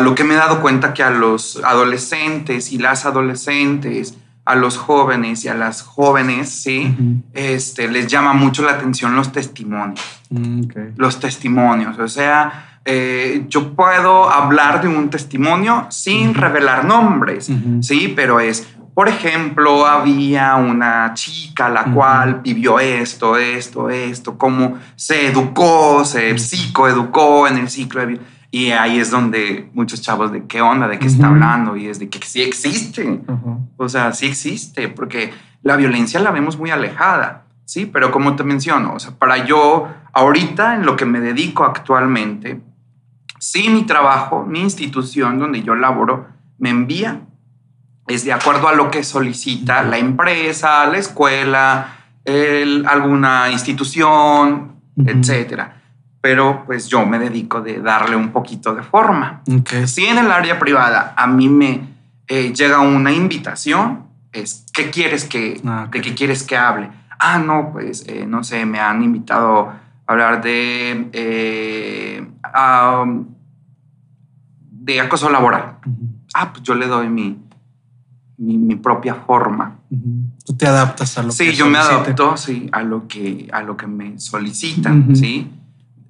[0.00, 4.76] lo que me he dado cuenta que a los adolescentes y las adolescentes, a los
[4.76, 6.94] jóvenes y a las jóvenes, sí,
[7.32, 10.00] este, les llama mucho la atención los testimonios.
[10.30, 10.62] Mm,
[10.96, 18.12] los testimonios, o sea, eh, yo puedo hablar de un testimonio sin revelar nombres, sí,
[18.14, 25.26] pero es por ejemplo, había una chica la cual vivió esto, esto, esto, cómo se
[25.26, 28.20] educó, se psicoeducó en el ciclo de
[28.54, 31.98] y ahí es donde muchos chavos de qué onda, de qué está hablando, y es
[31.98, 33.20] de que sí existe.
[33.76, 37.84] O sea, sí existe, porque la violencia la vemos muy alejada, ¿sí?
[37.84, 42.60] Pero como te menciono, o sea, para yo, ahorita en lo que me dedico actualmente,
[43.40, 47.22] sí mi trabajo, mi institución donde yo laboro, me envía,
[48.06, 51.88] es de acuerdo a lo que solicita la empresa, la escuela,
[52.86, 55.73] alguna institución, etcétera
[56.24, 59.42] pero pues yo me dedico de darle un poquito de forma.
[59.84, 61.86] Si en el área privada a mí me
[62.26, 66.88] eh, llega una invitación, es ¿qué quieres que, ah, de qué quieres que hable?
[67.18, 72.26] Ah, no, pues eh, no sé, me han invitado a hablar de, eh,
[74.70, 75.76] de acoso laboral.
[76.32, 77.38] Ah, pues yo le doy mi,
[78.38, 79.76] mi, propia forma.
[80.46, 83.46] Tú te adaptas a lo sí, que Sí, yo me adapto sí, a, lo que,
[83.52, 85.50] a lo que me solicitan, ¿sí?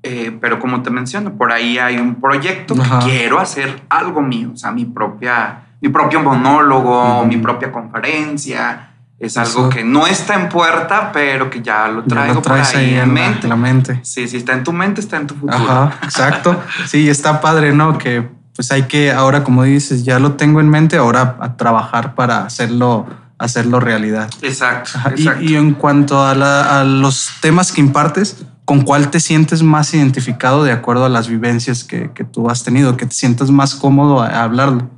[0.06, 4.50] Eh, pero como te menciono, por ahí hay un proyecto que quiero hacer algo mío,
[4.52, 8.90] o sea, mi propia, mi propio monólogo, mi propia conferencia.
[9.18, 13.14] Es algo que no está en puerta, pero que ya lo traigo por ahí, en,
[13.14, 13.48] mente.
[13.48, 13.98] La, mente.
[14.02, 15.56] Sí, si está en tu mente, está en tu futuro.
[15.56, 16.62] Ajá, exacto.
[16.86, 17.96] sí, está padre, ¿no?
[17.96, 22.14] Que pues hay que, ahora como dices, ya lo tengo en mente, ahora a trabajar
[22.14, 23.06] para hacerlo,
[23.38, 24.28] hacerlo realidad.
[24.42, 24.98] Exacto.
[25.40, 30.64] Y, en cuanto a, a los temas que impartes, ¿con cuál te sientes más identificado
[30.64, 34.42] de acuerdo a las vivencias que, tú has tenido, que te sientas más cómodo a,
[34.42, 34.90] hablarlo?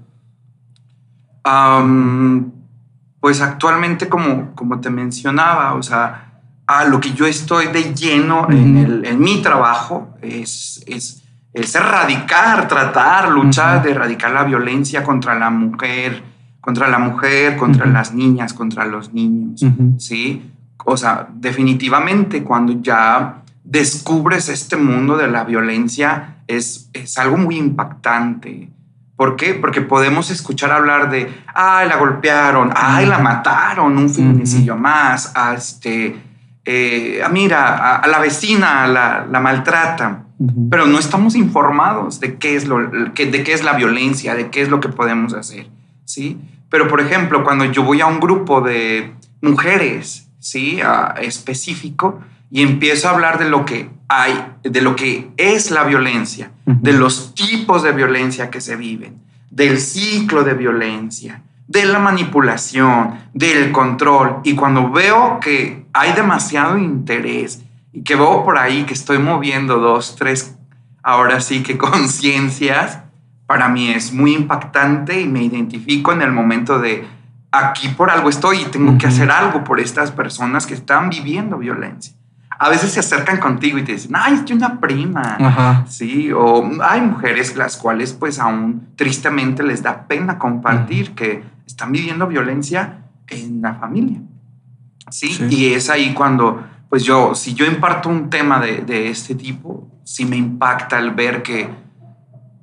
[3.21, 8.49] pues actualmente, como, como te mencionaba, o sea, a lo que yo estoy de lleno
[8.51, 11.23] en, mi trabajo es, es,
[11.55, 16.21] erradicar, tratar, luchar de erradicar la violencia contra la mujer,
[16.61, 19.65] contra la mujer, contra las niñas, contra los niños,
[19.99, 20.51] ¿sí?
[20.85, 27.57] O sea, definitivamente cuando ya descubres este mundo de la violencia es, es algo muy
[27.57, 28.71] impactante.
[29.17, 29.55] ¿Por qué?
[29.55, 35.55] Porque podemos escuchar hablar de, ay, la golpearon, ay, la mataron, un feminicilio más, a
[35.55, 36.17] este,
[36.65, 40.27] eh, mira, a, la vecina la, la maltratan,
[40.71, 44.61] pero no estamos informados de qué, es lo, de qué es la violencia, de qué
[44.61, 45.67] es lo que podemos hacer,
[46.05, 46.39] ¿sí?
[46.69, 50.79] Pero, por ejemplo, cuando yo voy a un grupo de mujeres, ¿sí?
[51.21, 56.53] específico, y empiezo a hablar de lo que hay, de lo que es la violencia,
[56.65, 63.19] de los tipos de violencia que se viven, del ciclo de violencia, de la manipulación,
[63.35, 64.41] del control.
[64.45, 69.79] Y cuando veo que hay demasiado interés y que veo por ahí que estoy moviendo
[69.79, 70.57] dos, tres,
[71.03, 73.01] ahora sí que conciencias,
[73.47, 77.05] para mí es muy impactante y me identifico en el momento de
[77.51, 81.57] aquí por algo estoy y tengo que hacer algo por estas personas que están viviendo
[81.57, 82.16] violencia
[82.59, 85.85] a veces se acercan contigo y te dicen, ay, es una prima.
[85.89, 91.93] Sí, o hay mujeres las cuales pues aún tristemente les da pena compartir que están
[91.93, 94.21] viviendo violencia en la familia.
[95.09, 95.39] ¿Sí?
[95.51, 100.25] y es ahí cuando pues yo, si yo imparto un tema de, este tipo, sí
[100.25, 101.69] me impacta el ver que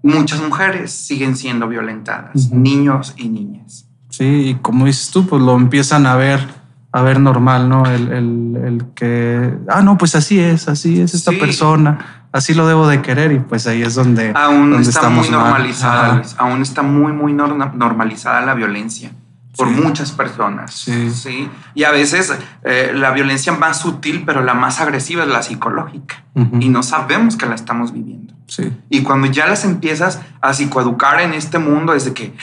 [0.02, 3.88] muchas mujeres siguen siendo violentadas, niños y niñas.
[4.10, 6.63] Sí, y como dices tú, pues lo empiezan a ver
[6.94, 7.86] a ver normal, ¿no?
[7.88, 12.88] El, el, que, ah, no, pues así es, así es esta persona, así lo debo
[12.88, 14.32] de querer y pues ahí es donde...
[14.36, 19.12] Aún está muy normalizada, aún está muy, muy normalizada la violencia
[19.58, 20.74] por muchas personas.
[20.74, 21.10] Sí.
[21.12, 21.50] sí.
[21.74, 22.32] Y a veces
[22.64, 26.24] eh, la violencia más sutil, pero la más agresiva es la psicológica.
[26.60, 28.34] Y no sabemos que la estamos viviendo.
[28.48, 28.72] Sí.
[28.90, 32.34] Y cuando ya las empiezas a psicoeducar en este mundo, es de que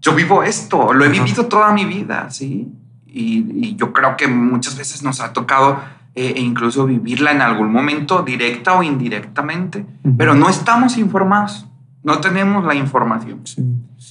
[0.00, 2.68] yo vivo esto, lo he vivido toda mi vida, ¿sí?
[3.12, 5.80] Y, yo creo que muchas veces nos ha tocado
[6.14, 11.66] eh, e incluso vivirla en algún momento, directa o indirectamente, pero no estamos informados,
[12.02, 13.42] no tenemos la información.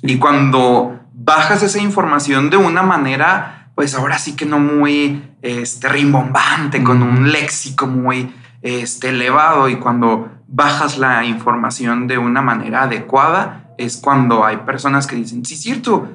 [0.01, 5.89] Y cuando bajas esa información de una manera, pues ahora sí que no muy este,
[5.89, 12.83] rimbombante, con un léxico muy este, elevado, y cuando bajas la información de una manera
[12.83, 16.09] adecuada, es cuando hay personas que dicen, sí, cierto,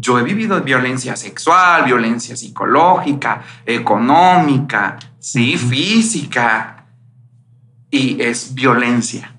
[0.00, 6.86] yo he vivido violencia sexual, violencia psicológica, económica, sí, física,
[7.90, 9.34] y es violencia.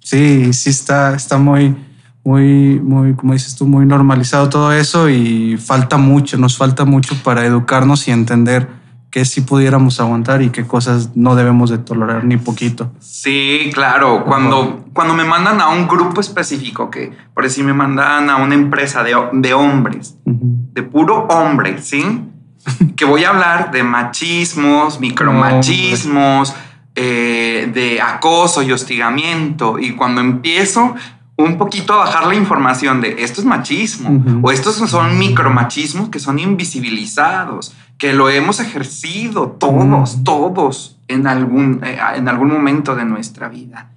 [0.00, 1.76] Sí, sí está, está muy,
[2.24, 7.14] muy, muy, como dices tú, muy normalizado todo eso y falta mucho, nos falta mucho
[7.22, 8.77] para educarnos y entender
[9.10, 12.92] qué sí pudiéramos aguantar y qué cosas no debemos de tolerar ni poquito.
[13.00, 14.24] Sí, claro.
[14.24, 18.54] Cuando, cuando me mandan a un grupo específico, que por decir me mandan a una
[18.54, 22.22] empresa de, de hombres, de puro hombre, ¿sí?
[22.96, 26.54] que voy a hablar de machismos, micromachismos,
[26.94, 29.78] eh, de acoso y hostigamiento.
[29.78, 30.94] Y cuando empiezo
[31.36, 36.18] un poquito a bajar la información de esto es machismo o estos son micromachismos que
[36.18, 43.04] son invisibilizados, que lo hemos ejercido todos, todos en algún, eh, en algún momento de
[43.04, 43.90] nuestra vida.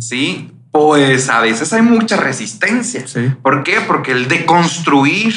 [0.00, 3.04] Sí, pues a veces hay mucha resistencia.
[3.42, 3.80] ¿Por qué?
[3.86, 5.34] Porque el deconstruir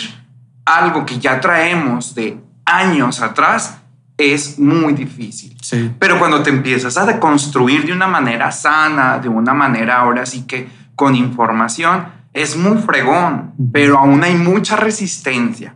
[0.66, 3.80] algo que ya traemos de años atrás
[4.18, 5.58] es muy difícil.
[5.62, 5.92] Sí.
[6.00, 10.44] Pero cuando te empiezas a deconstruir de una manera sana, de una manera ahora sí
[10.48, 15.76] que con información, es muy fregón, pero aún hay mucha resistencia.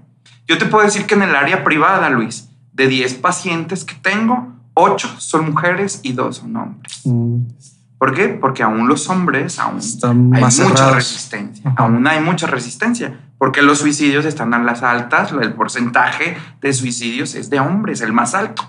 [0.50, 4.52] Yo te puedo decir que en el área privada, Luis, de 10 pacientes que tengo,
[4.74, 7.02] 8 son mujeres y 2 son hombres.
[7.06, 7.42] Mm.
[8.00, 8.30] ¿Por qué?
[8.30, 9.80] Porque aún los hombres, aún
[10.34, 11.74] hay mucha resistencia.
[11.78, 13.20] Aún hay mucha resistencia.
[13.38, 15.32] Porque los suicidios están a las altas.
[15.40, 18.64] El porcentaje de suicidios es de hombres, el más alto.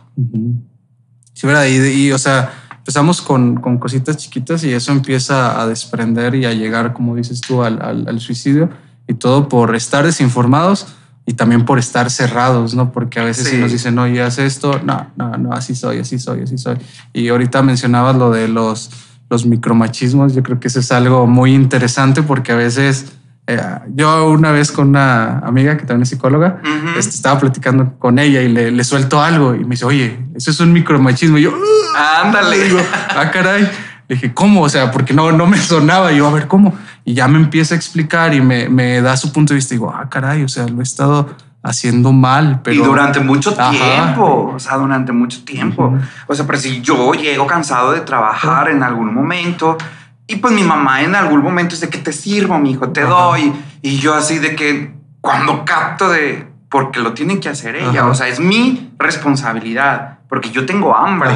[1.33, 1.65] Sí, ¿verdad?
[1.67, 6.53] Y, o sea, empezamos con, con, cositas chiquitas y eso empieza a desprender y a
[6.53, 8.69] llegar, como dices tú, al, al, suicidio.
[9.07, 10.89] Y todo por estar desinformados
[11.27, 12.93] y también por estar cerrados, ¿no?
[12.93, 15.99] Porque a veces si nos dicen, no, y haz esto, no, no, no, así soy,
[15.99, 16.77] así soy, así soy.
[17.13, 18.91] Y ahorita mencionabas lo de los
[19.31, 20.35] los micromachismos.
[20.35, 23.13] Yo creo que eso es algo muy interesante porque a veces
[23.47, 23.59] eh,
[23.95, 26.61] yo una vez con una amiga que también es psicóloga,
[26.99, 30.51] este, estaba platicando con ella y le, le, suelto algo y me dice, oye, eso
[30.51, 31.39] es un micromachismo.
[31.39, 31.55] Y yo,
[31.97, 32.65] ándale.
[32.65, 32.81] Digo,
[33.17, 33.71] ah, caray.
[34.11, 34.63] Le dije, ¿cómo?
[34.63, 36.13] O sea, porque no, no me sonaba.
[36.13, 36.75] Y yo, a ver, ¿cómo?
[37.05, 39.73] Y ya me empieza a explicar y me, me da su punto de vista.
[39.73, 41.29] Y digo, ah, caray, o sea, lo he estado
[41.63, 42.61] haciendo mal.
[42.65, 42.83] Pero...
[42.83, 45.97] Y durante mucho tiempo, o sea, durante mucho tiempo.
[46.27, 49.79] O sea, pero si yo llego cansado de trabajar en algún momento
[50.27, 53.53] y pues mi mamá en algún momento dice que te sirvo, mi hijo, te doy.
[53.81, 58.15] Y yo así de que cuando capto de, porque lo tiene que hacer ella, o
[58.17, 61.31] sea, es mi responsabilidad, porque yo tengo hambre.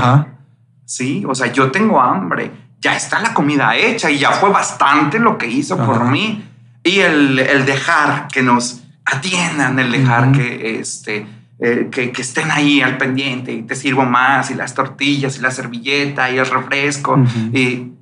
[0.87, 2.64] Sí, o sea, yo tengo hambre.
[2.85, 6.45] Ya está la comida hecha y ya fue bastante lo que hizo por mí.
[6.83, 11.27] Y el, el dejar que nos atiendan el dejar que, este,
[11.59, 15.41] eh, que, que, estén ahí al pendiente y te sirvo más y las tortillas y
[15.41, 17.19] la servilleta y el refresco.
[17.53, 17.93] Y,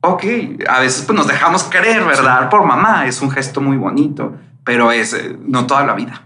[0.00, 0.24] ok,
[0.68, 2.48] a veces pues nos dejamos querer, ¿verdad?
[2.48, 6.22] Por mamá, es un gesto muy bonito, pero es eh, no toda la vida.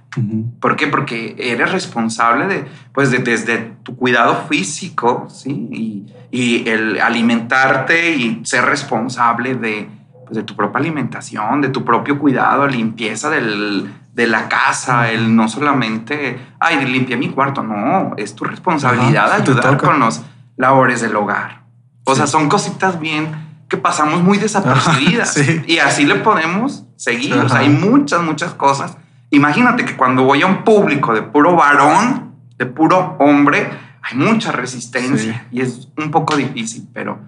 [0.60, 0.86] ¿Por qué?
[0.86, 5.68] Porque eres responsable de, pues, de, desde tu cuidado físico, ¿sí?
[5.70, 9.88] Y, y el alimentarte y ser responsable de,
[10.24, 15.36] pues, de tu propia alimentación, de tu propio cuidado, limpieza del, de la casa, el
[15.36, 20.22] no solamente, ay, limpia mi cuarto, no, es tu responsabilidad ayudar con los
[20.56, 21.60] labores del hogar.
[22.04, 27.34] O sea, son cositas bien que pasamos muy desapercibidas y así le podemos seguir.
[27.34, 28.96] O sea, hay muchas, muchas cosas.
[29.30, 33.68] Imagínate que cuando voy a un público de puro varón, de puro hombre,
[34.02, 37.18] hay mucha resistencia y es un poco difícil, pero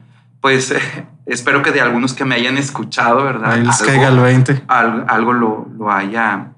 [0.40, 0.72] pues
[1.26, 3.52] espero que de algunos que me hayan escuchado, ¿verdad?
[3.52, 4.62] Ahí les caiga el 20.
[4.68, 6.52] Algo, lo, lo haya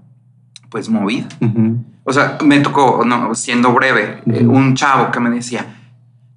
[0.69, 1.29] pues movida.
[2.05, 5.80] O sea, me tocó, no, siendo breve, eh, un chavo que me decía,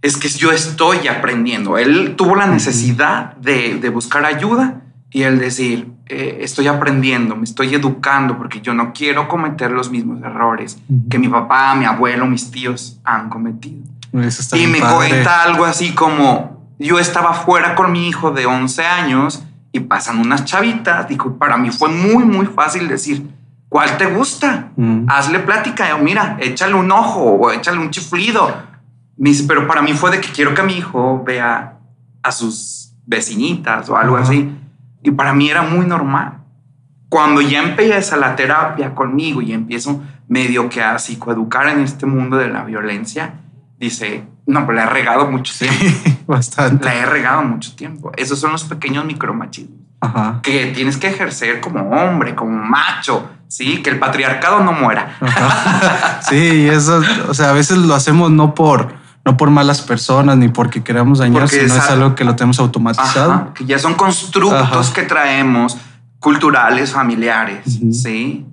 [0.03, 1.77] es que yo estoy aprendiendo.
[1.77, 7.45] Él tuvo la necesidad de, de buscar ayuda y el decir, eh, estoy aprendiendo, me
[7.45, 10.77] estoy educando porque yo no quiero cometer los mismos errores
[11.09, 13.81] que mi papá, mi abuelo, mis tíos han cometido.
[14.11, 19.43] y me cuenta algo así como, yo estaba fuera con mi hijo de 11 años
[19.71, 23.25] y pasan unas chavitas, dijo, para mí fue muy, muy fácil decir,
[23.73, 24.69] ¿Cuál te gusta?
[25.07, 28.55] Hazle plática, mira, échale un ojo o échale un chiflido.
[29.17, 31.77] Me dice, pero para mí fue de que quiero que mi hijo vea
[32.21, 34.49] a sus vecinitas o algo así.
[35.03, 36.39] Y para mí era muy normal.
[37.09, 42.37] Cuando ya empieza la terapia conmigo y empiezo medio que a psicoeducar en este mundo
[42.37, 43.35] de la violencia,
[43.77, 45.85] dice, no, pero le he regado mucho tiempo.
[46.27, 46.89] bastante.
[46.89, 48.11] Le he regado mucho tiempo.
[48.17, 49.83] Esos son los pequeños micromachismos
[50.41, 55.17] que tienes que ejercer como hombre, como macho, sí, que el patriarcado no muera.
[56.29, 58.93] sí, eso, o sea, a veces lo hacemos no por,
[59.25, 63.53] no por malas personas ni porque queramos dañar, sino es, algo que lo tenemos automatizado.
[63.53, 65.77] que ya son constructos que traemos
[66.19, 68.45] culturales, familiares, sí.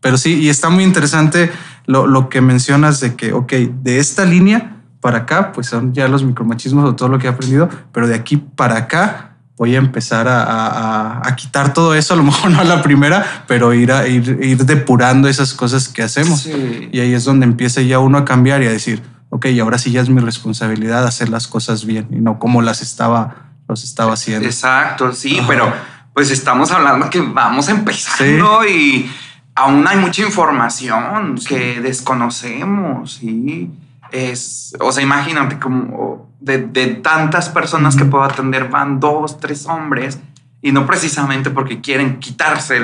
[0.00, 1.50] Pero sí, y está muy interesante
[1.86, 6.08] lo, lo que mencionas de que, ok, de esta línea para acá, pues son ya
[6.08, 9.78] los micromachismos o todo lo que he aprendido, pero de aquí para acá voy a
[9.78, 14.06] empezar a, quitar todo eso, a lo mejor no a la primera, pero ir, a,
[14.06, 16.46] ir, depurando esas cosas que hacemos.
[16.46, 19.02] Y ahí es donde empieza ya uno a cambiar y a decir,
[19.34, 22.80] ok, ahora sí ya es mi responsabilidad hacer las cosas bien y no como las
[22.82, 23.34] estaba,
[23.68, 24.46] los estaba haciendo.
[24.46, 25.72] Exacto, sí, pero
[26.12, 29.10] pues estamos hablando que vamos empezando y
[29.56, 33.72] aún hay mucha información que desconocemos y
[34.12, 40.20] es, o sea, imagínate como de, tantas personas que puedo atender van dos, tres hombres
[40.62, 42.78] y no precisamente porque quieren quitarse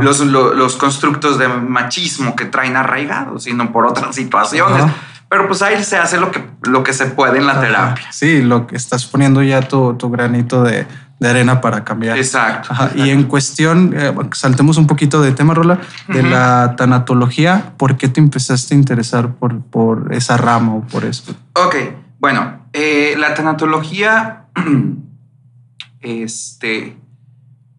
[0.00, 4.86] los, los, constructos de machismo que traen arraigados, sino por otras situaciones.
[5.34, 8.04] Pero pues ahí se hace lo que, lo que se puede en la terapia.
[8.12, 10.86] Sí, lo que estás poniendo ya tu, tu granito de,
[11.18, 12.16] de, arena para cambiar.
[12.16, 12.72] Exacto.
[12.94, 18.06] Y en cuestión, eh, saltemos un poquito de tema, Rola, de la tanatología, ¿por qué
[18.06, 21.34] te empezaste a interesar por, por esa rama o por esto?
[21.54, 21.74] Ok,
[22.20, 24.44] bueno, eh, la tanatología,
[26.00, 26.96] este,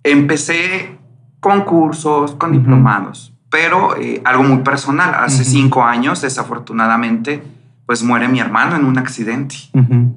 [0.04, 1.00] empecé
[1.40, 5.16] con cursos, con diplomados, pero eh, algo muy personal.
[5.16, 7.44] Hace cinco años, desafortunadamente,
[7.86, 9.56] pues muere mi hermano en un accidente.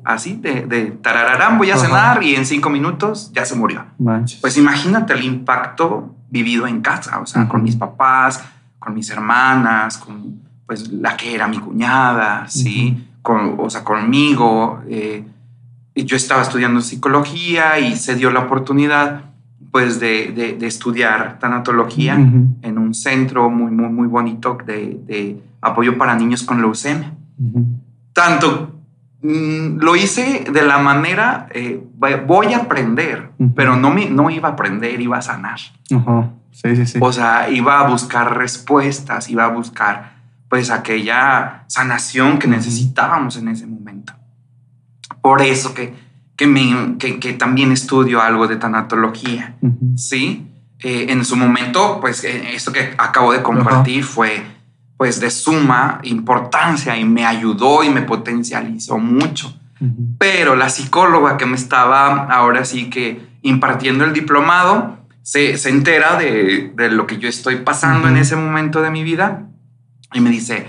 [0.05, 3.85] Así, de, de tarararán, voy a cenar y en cinco minutos ya se murió.
[4.41, 8.45] Pues imagínate el impacto vivido en casa, o sea, con mis papás,
[8.79, 13.09] con mis hermanas, con pues la que era mi cuñada, ¿sí?
[13.23, 14.83] Con, o sea, conmigo.
[14.89, 15.25] Eh,
[15.95, 19.28] yo estaba estudiando psicología y se dio la oportunidad
[19.71, 26.43] pues de, estudiar tanatología en un centro muy, muy, muy bonito de, apoyo para niños
[26.43, 27.13] con leucemia.
[28.13, 28.81] Tanto
[29.23, 31.83] mm, lo hice de la manera, eh,
[32.27, 35.59] voy a aprender, pero no, me, no iba a aprender, iba a sanar.
[36.51, 36.99] Sí, sí, sí.
[37.01, 43.49] O sea, iba a buscar respuestas, iba a buscar pues aquella sanación que necesitábamos en
[43.49, 44.15] ese momento.
[45.21, 46.08] Por eso que
[46.39, 49.57] que, me, que, también estudio algo de tanatología,
[49.97, 50.47] ¿sí?
[50.79, 54.47] Eh, en su momento, pues eh, esto que acabo de compartir fue
[54.97, 59.53] pues de suma importancia y me ayudó y me potencializó mucho.
[60.19, 66.17] Pero la psicóloga que me estaba ahora sí que impartiendo el diplomado se, se entera
[66.19, 69.49] de, de, lo que yo estoy pasando en ese momento de mi vida
[70.13, 70.69] y me dice,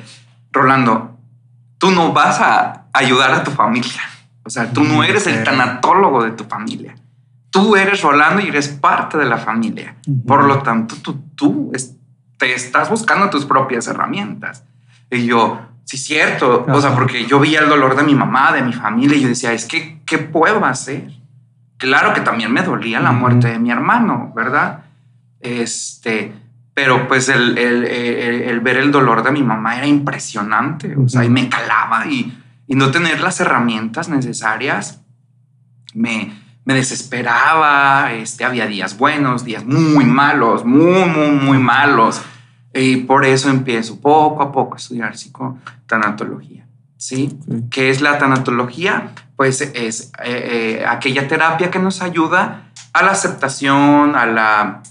[0.51, 1.19] Rolando,
[1.77, 4.01] tú no vas a ayudar a tu familia
[4.49, 6.95] o sea, tú no eres el tanatólogo de tu familia.
[7.51, 9.95] Tú eres Rolando y eres parte de la familia.
[10.25, 11.71] Por lo tanto, tú, tú
[12.35, 14.63] te estás buscando tus propias herramientas.
[15.11, 16.65] Y yo, sí, cierto.
[16.67, 19.27] O sea, porque yo veía el dolor de mi mamá, de mi familia, y yo
[19.27, 21.11] decía, es que, ¿qué puedo hacer?
[21.77, 24.79] Claro que también me dolía la muerte de mi hermano, ¿verdad?
[25.41, 26.33] Este,
[26.73, 31.23] pero pues el, el, el, ver el dolor de mi mamá era impresionante, o sea,
[31.23, 32.35] y me calaba y
[32.69, 35.01] y no tener las herramientas necesarias
[35.95, 36.31] me,
[36.65, 38.13] me desesperaba.
[38.13, 42.21] Este, había días buenos, días muy malos, muy, muy, muy malos.
[42.71, 46.67] Y por eso empiezo poco a poco a estudiar psicotanatología.
[46.95, 47.39] ¿Sí?
[47.71, 49.13] ¿Qué es la tanatología?
[49.35, 54.83] Pues es eh, eh, aquella terapia que nos ayuda a la aceptación, a la,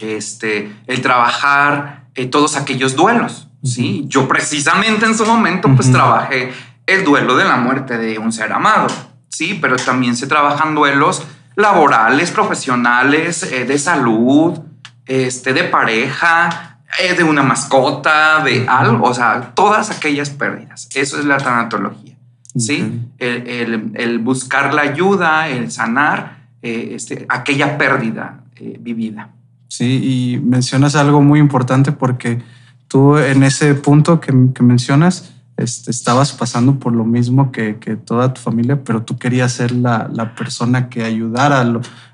[0.00, 3.48] este, el trabajar eh, todos aquellos duelos.
[3.62, 6.52] Sí, yo precisamente en su momento pues trabajé
[6.86, 8.86] el duelo de la muerte de un ser amado,
[9.28, 11.26] sí, pero también se trabajan duelos
[11.56, 14.58] laborales, profesionales, eh, de salud,
[15.06, 20.88] este, de pareja, eh, de una mascota, de algo, o sea, todas aquellas pérdidas.
[20.94, 22.16] Eso es la tanatología,
[22.56, 23.00] ¿sí?
[23.18, 28.42] El, buscar la ayuda, el sanar eh, este, aquella pérdida
[28.80, 29.30] vivida.
[29.68, 32.40] Sí, y mencionas algo muy importante porque
[32.88, 38.34] tú en ese punto que, que mencionas, este, estabas pasando por lo mismo que, toda
[38.34, 41.60] tu familia, pero tú querías ser la, persona que ayudara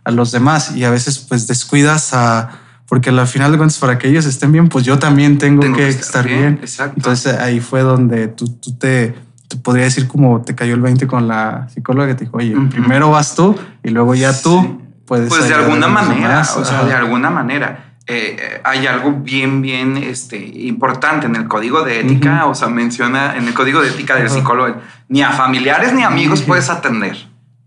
[0.04, 2.50] a, los demás y a veces pues descuidas a,
[2.86, 5.88] porque al final de cuentas para que ellos estén bien, pues yo también tengo, que,
[5.88, 6.60] estar, bien.
[6.96, 8.46] Entonces ahí fue donde tú,
[8.78, 9.14] te,
[9.62, 13.10] podría decir como te cayó el 20 con la psicóloga que te dijo, oye, primero
[13.10, 15.28] vas tú y luego ya tú puedes.
[15.28, 17.91] Pues de alguna manera, o sea, de alguna manera.
[18.08, 23.36] Eh, hay algo bien, bien este, importante en el código de ética, o sea, menciona
[23.36, 27.16] en el código de ética del psicólogo, ni a familiares ni amigos puedes atender.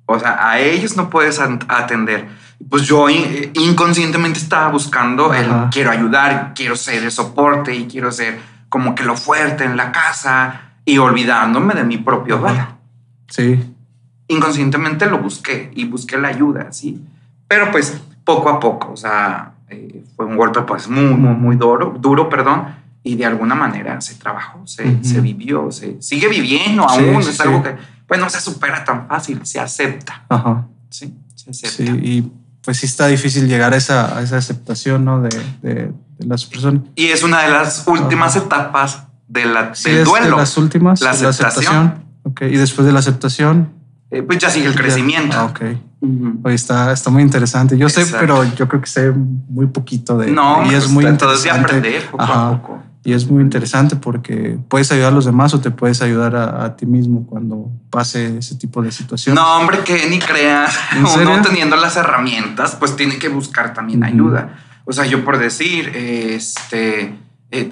[0.06, 2.28] O sea, a ellos no puedes atender.
[2.70, 8.40] Pues yo inconscientemente estaba buscando el quiero ayudar, quiero ser el soporte y quiero ser
[8.70, 12.76] como que lo fuerte en la casa y olvidándome de mi propio hogar.
[13.30, 13.74] Sí.
[14.28, 17.02] Inconscientemente lo busqué y busqué la ayuda, sí.
[17.48, 19.55] Pero pues poco a poco, o sea, eh,
[20.16, 24.16] fue un golpe pues muy, muy, muy duro, duro, perdón, y de alguna manera se
[24.16, 27.76] trabajó, se, se vivió, se sigue viviendo aún, es algo que
[28.07, 30.24] pues no se supera tan fácil, se acepta.
[30.30, 30.68] Ajá.
[30.89, 31.76] Sí, se acepta.
[31.76, 32.32] Sí, y
[32.63, 35.22] pues sí está difícil llegar a esa, a esa aceptación, ¿no?
[35.22, 35.30] De,
[35.61, 36.82] de, las personas.
[36.95, 40.38] Y es una de las últimas etapas de la, del duelo.
[40.38, 42.05] las últimas, la aceptación.
[42.41, 43.74] Y después de la aceptación.
[44.09, 45.38] Eh, pues ya sigue el crecimiento.
[45.38, 45.53] Ah,
[46.02, 46.50] ok.
[46.52, 47.78] está, está muy interesante.
[47.78, 50.32] Yo sé, pero yo creo que sé muy poquito de.
[50.32, 51.50] No, y es pues, muy interesante.
[51.50, 52.84] aprender poco a poco.
[53.06, 56.76] Y es muy interesante porque puedes ayudar a los demás o te puedes ayudar a,
[56.76, 59.36] ti mismo cuando pase ese tipo de situación.
[59.36, 60.76] No, hombre, que ni creas.
[60.98, 64.58] Uno teniendo las herramientas, pues tiene que buscar también ayuda.
[64.86, 67.16] O sea, yo por decir, este,
[67.52, 67.70] eh,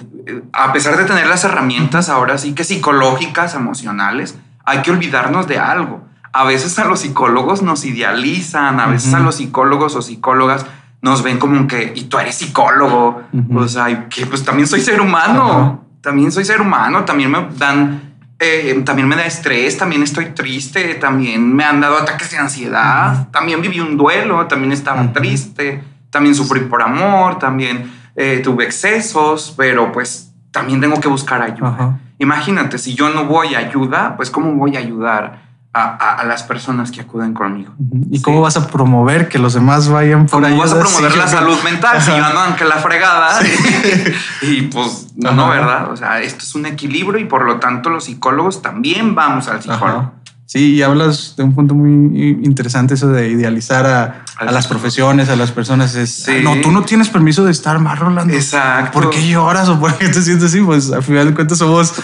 [0.52, 5.58] a pesar de tener las herramientas ahora sí que psicológicas, emocionales, hay que olvidarnos de
[5.58, 6.06] algo.
[6.36, 10.66] A veces a los psicólogos nos idealizan, a veces a los psicólogos o psicólogas
[11.00, 13.22] nos ven como que, y tú eres psicólogo,
[13.54, 18.16] o sea, que pues también soy ser humano, también soy ser humano, también me dan,
[18.40, 23.28] eh, también me da estrés, también estoy triste, también me han dado ataques de ansiedad,
[23.30, 29.54] también viví un duelo, también estaba triste, también sufrí por amor, también eh, tuve excesos,
[29.56, 32.00] pero pues también tengo que buscar ayuda.
[32.18, 35.43] Imagínate, si yo no voy a ayuda, pues ¿cómo voy a ayudar?
[35.74, 37.74] A, las personas que acuden conmigo.
[38.10, 40.52] ¿Y cómo vas a promover que los demás vayan por ahí?
[40.52, 43.40] ¿Cómo vas a promover la salud mental si yo ando que la fregada?
[44.42, 45.90] y pues no, no, ¿verdad?
[45.90, 49.60] O sea, esto es un equilibrio y por lo tanto los psicólogos también vamos al
[49.62, 50.12] psicólogo.
[50.46, 55.36] Sí, y hablas de un punto muy interesante, eso de idealizar a, las profesiones, a
[55.36, 55.94] las personas.
[55.94, 58.34] Es, no, tú no tienes permiso de estar más, Rolando.
[58.34, 58.92] Exacto.
[58.92, 60.60] ¿Por qué lloras o por qué te sientes así?
[60.60, 61.94] Pues al final de cuentas somos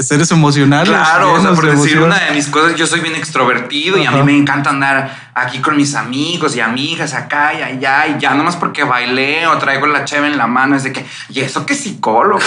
[0.00, 0.88] seres emocionales.
[0.88, 4.10] Claro, o sea, por decir una de mis cosas, yo soy bien extrovertido y a
[4.10, 8.34] mí me encanta andar aquí con mis amigos y amigas acá y allá y ya
[8.34, 11.66] nomás porque bailé o traigo la cheve en la mano es de que, ¿y eso
[11.66, 12.40] qué psicólogo?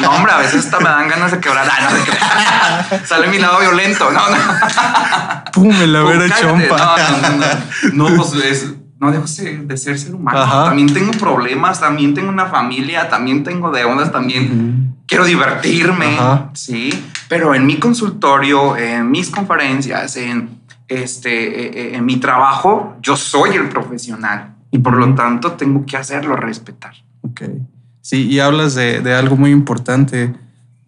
[0.00, 1.68] no, hombre, a veces hasta me dan ganas de quebrar.
[1.70, 4.10] Ah, no, Sale mi lado violento.
[4.10, 4.36] No, no.
[5.52, 6.96] Pum, en la vera chompa.
[7.10, 7.36] No, no,
[7.92, 8.08] no.
[8.10, 8.66] No, pues es,
[8.98, 10.64] no dejo de ser ser humano.
[10.64, 16.16] También tengo problemas, también tengo una familia, también tengo deudas, también quiero divertirme,
[16.54, 16.90] sí.
[17.28, 23.16] Pero en mi consultorio, en mis conferencias, en este, eh, eh, en mi trabajo, yo
[23.16, 26.94] soy el profesional y por lo tanto tengo que hacerlo respetar.
[27.22, 27.42] Ok.
[28.00, 30.34] Sí, y hablas de, de algo muy importante,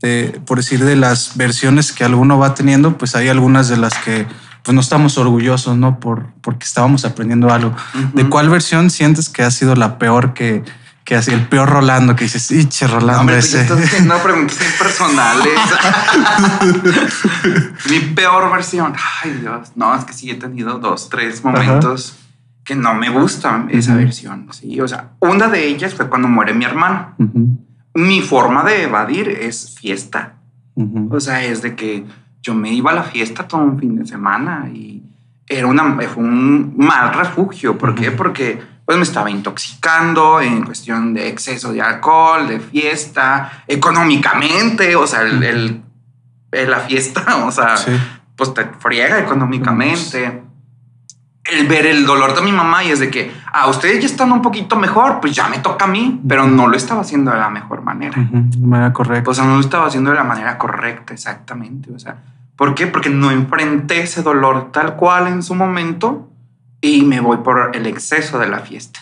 [0.01, 3.95] de, por decir, de las versiones que alguno va teniendo, pues hay algunas de las
[3.99, 4.27] que
[4.63, 6.01] pues no estamos orgullosos, ¿no?
[6.01, 7.75] Por, porque estábamos aprendiendo algo.
[8.15, 10.65] ¿De cuál versión sientes que ha sido la peor que,
[11.05, 13.67] que así el peor Rolando que dices, che, Rolando no, ese.
[14.05, 15.53] No preguntas personales.
[17.91, 18.95] Mi peor versión.
[19.23, 19.73] Ay, Dios.
[19.77, 22.19] No, es que sí he tenido dos, tres momentos
[22.65, 24.49] que no me gustan esa versión.
[24.53, 27.15] Sí, o sea, una de ellas fue cuando muere mi hermano.
[27.93, 30.37] Mi forma de evadir es fiesta.
[31.11, 32.07] O sea, es de que
[32.43, 35.03] yo me iba a la fiesta todo un fin de semana y
[35.47, 37.77] era una, fue un mal refugio.
[37.77, 38.11] ¿Por qué?
[38.11, 45.07] Porque pues me estaba intoxicando en cuestión de exceso de alcohol, de fiesta, económicamente, o
[45.07, 45.83] sea, el,
[46.51, 47.77] la fiesta, o sea,
[48.37, 50.43] pues te friega económicamente.
[51.45, 54.33] El ver el dolor de mi mamá y es de que, ah, ustedes ya están
[54.33, 57.37] un poquito mejor, pues ya me toca a mí, pero no lo estaba haciendo de
[57.37, 58.15] la mejor manera.
[58.17, 59.31] De manera correcta.
[59.31, 61.93] O sea, no lo estaba haciendo de la manera correcta, exactamente.
[61.93, 62.17] O sea,
[62.57, 62.87] ¿por qué?
[62.87, 66.31] Porque no enfrenté ese dolor tal cual en su momento
[66.85, 69.01] y me voy por el exceso de la fiesta.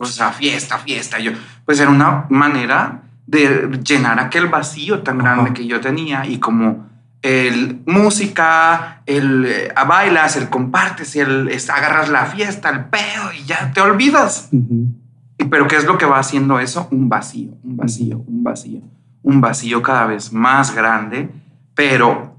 [0.00, 1.20] O sea, fiesta, fiesta.
[1.20, 1.30] Yo,
[1.64, 6.88] pues era una manera de llenar aquel vacío tan grande que yo tenía y como
[7.22, 13.72] el música, el eh, bailas, el compartes, el agarras la fiesta, el pedo y ya
[13.72, 14.48] te olvidas.
[14.50, 16.88] y, pero ¿qué es lo que va haciendo eso?
[16.90, 18.80] Un vacío, un vacío, un vacío,
[19.22, 21.28] un vacío cada vez más grande,
[21.76, 22.35] pero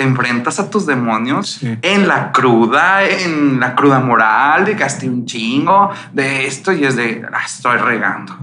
[0.00, 5.26] te enfrentas a tus demonios en la cruda, en la cruda moral, de gasté un
[5.26, 8.34] chingo de esto y es de, la estoy regando.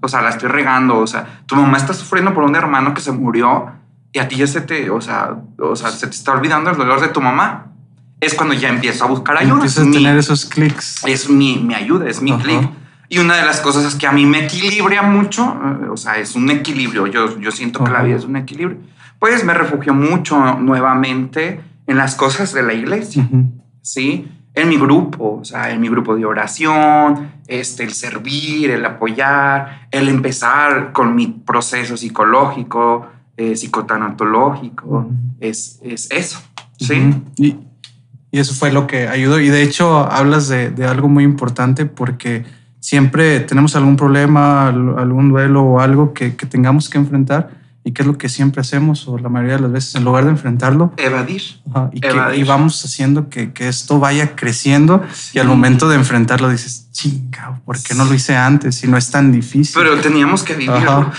[0.00, 0.98] O sea, la estoy regando.
[0.98, 3.70] O sea, tu mamá está sufriendo por un hermano que se murió
[4.12, 6.76] y a ti ya se te, o sea, o sea, se te está olvidando el
[6.76, 7.66] dolor de tu mamá.
[8.20, 9.54] Es cuando ya empiezo a buscar ayuda.
[9.54, 11.04] Empiezas a tener esos clics.
[11.06, 12.68] Es mi, mi ayuda, es mi clic.
[13.08, 16.16] Y una de las cosas es que a mí me equilibra mucho, eh, o sea,
[16.16, 17.06] es un equilibrio.
[17.06, 18.78] Yo, yo siento que la vida es un equilibrio
[19.18, 23.28] pues me refugio mucho nuevamente en las cosas de la iglesia,
[23.82, 24.28] ¿sí?
[24.54, 29.88] En mi grupo, o sea, en mi grupo de oración, este, el servir, el apoyar,
[29.90, 33.06] el empezar con mi proceso psicológico,
[33.36, 35.08] eh, psicotanatológico,
[35.40, 36.40] es, es, eso,
[36.78, 37.14] ¿sí?
[37.36, 37.56] y,
[38.30, 39.40] y, eso fue lo que ayudó.
[39.40, 42.44] Y de hecho hablas de, de algo muy importante porque
[42.80, 47.57] siempre tenemos algún problema, algún duelo o algo que, que tengamos que enfrentar
[47.88, 50.24] ¿Y qué es lo que siempre hacemos o la mayoría de las veces en lugar
[50.24, 50.92] de enfrentarlo?
[50.98, 51.40] Evadir.
[51.90, 56.88] y, Que, vamos haciendo que, que, esto vaya creciendo y al momento de enfrentarlo dices,
[56.92, 58.74] chinga, ¿por qué no lo hice antes?
[58.74, 59.74] Si no es tan difícil.
[59.74, 61.10] Pero teníamos que vivirlo.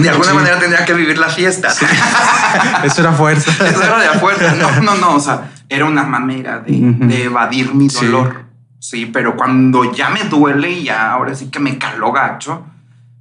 [0.00, 1.70] De alguna manera tendría que vivir la fiesta.
[2.84, 3.50] Eso era fuerza.
[3.68, 4.54] Eso era de fuerza.
[4.54, 5.16] No, no, no.
[5.16, 8.44] O sea, era una manera de, de evadir mi dolor.
[8.78, 9.06] Sí.
[9.06, 12.64] pero cuando ya me duele y ya ahora sí que me caló gacho,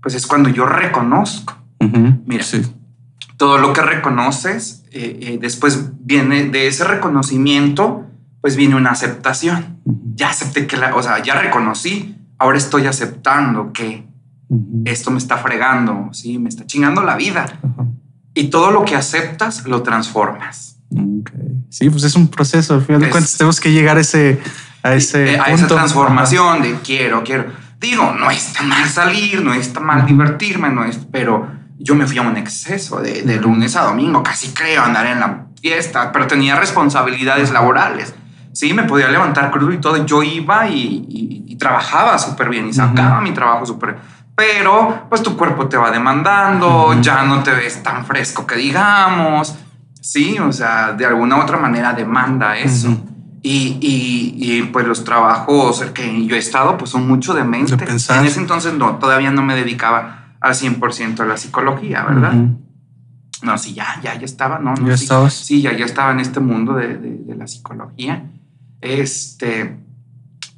[0.04, 1.58] pues es cuando yo reconozco.
[2.28, 2.62] Mira, sí
[3.42, 8.06] todo lo que reconoces, eh, eh, después viene de ese reconocimiento,
[8.40, 9.80] pues viene una aceptación.
[10.14, 14.06] Ya acepté que la, o sea, ya reconocí, ahora estoy aceptando que
[14.86, 17.60] esto me está fregando, sí, me está chingando la vida.
[18.36, 20.78] Y todo lo que aceptas lo transformas.
[21.70, 22.76] Sí, pues es un proceso.
[22.76, 24.40] Al final de cuentas, tenemos que llegar a ese,
[24.84, 27.46] a ese eh, a esa transformación de quiero, quiero.
[27.80, 32.18] Digo, no está mal salir, no está mal divertirme, no es, pero yo me fui
[32.18, 36.56] a un exceso de, lunes a domingo, casi creo andar en la fiesta, pero tenía
[36.56, 38.14] responsabilidades laborales.
[38.54, 40.06] Sí, me podía levantar crudo y todo.
[40.06, 43.96] Yo iba y, trabajaba súper bien y sacaba mi trabajo súper
[44.36, 49.56] Pero pues tu cuerpo te va demandando, ya no te ves tan fresco que digamos.
[50.02, 52.90] Sí, o sea, de alguna u otra manera demanda eso.
[53.44, 57.74] y, y, pues los trabajos que yo he estado pues son mucho de mente.
[57.74, 62.34] en ese entonces no, todavía no me dedicaba al 100% a la psicología, ¿verdad?
[63.44, 64.74] No, sí, ya, ya, ya estaba, ¿no?
[64.74, 65.34] no ¿Ya sí, estabas?
[65.34, 68.24] Sí, ya, ya estaba en este mundo de, de, la psicología.
[68.82, 69.78] Este,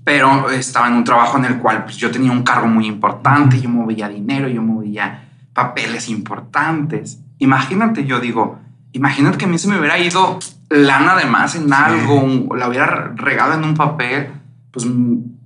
[0.04, 3.60] pero estaba en un trabajo en el cual pues, yo tenía un cargo muy importante,
[3.60, 7.20] yo movía dinero, yo movía papeles importantes.
[7.40, 8.60] Imagínate, yo digo,
[8.94, 13.14] imagínate que a mí se me hubiera ido lana de más en algo, la hubiera
[13.16, 14.30] regado en un papel,
[14.72, 14.86] pues,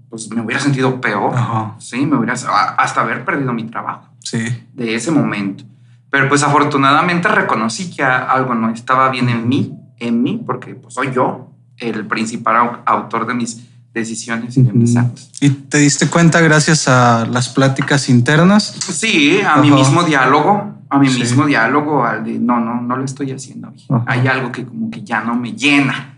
[0.10, 1.34] pues me hubiera sentido peor.
[1.80, 5.64] Sí, me hubiera hasta haber perdido mi trabajo de ese momento.
[6.10, 10.94] Pero pues afortunadamente reconocí que algo no estaba bien en mí, en mí, porque pues
[10.94, 15.32] soy yo el principal autor de mis decisiones y de mis actos.
[15.42, 18.64] ¿Y te diste cuenta gracias a las pláticas internas?
[18.64, 23.04] Sí, a mi mismo diálogo, a mi mismo diálogo, al de no, no, no lo
[23.04, 23.88] estoy haciendo bien.
[24.06, 26.18] Hay algo que como que ya no me llena.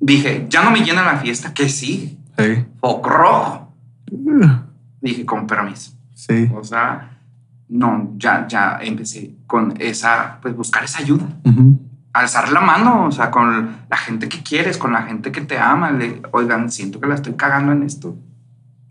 [0.00, 2.16] Dije, ya no me llena la fiesta, ¿qué sigue?
[2.38, 2.64] Sí.
[2.80, 3.74] Foco rojo.
[5.00, 5.97] Dije, con permiso.
[6.18, 6.50] Sí.
[6.52, 7.10] O sea,
[7.68, 11.24] no, ya, ya empecé con esa, pues buscar esa ayuda.
[12.12, 15.58] Alzar la mano, o sea, con la gente que quieres, con la gente que te
[15.58, 15.92] ama.
[15.92, 18.16] Le, Oigan, siento que la estoy cagando en esto.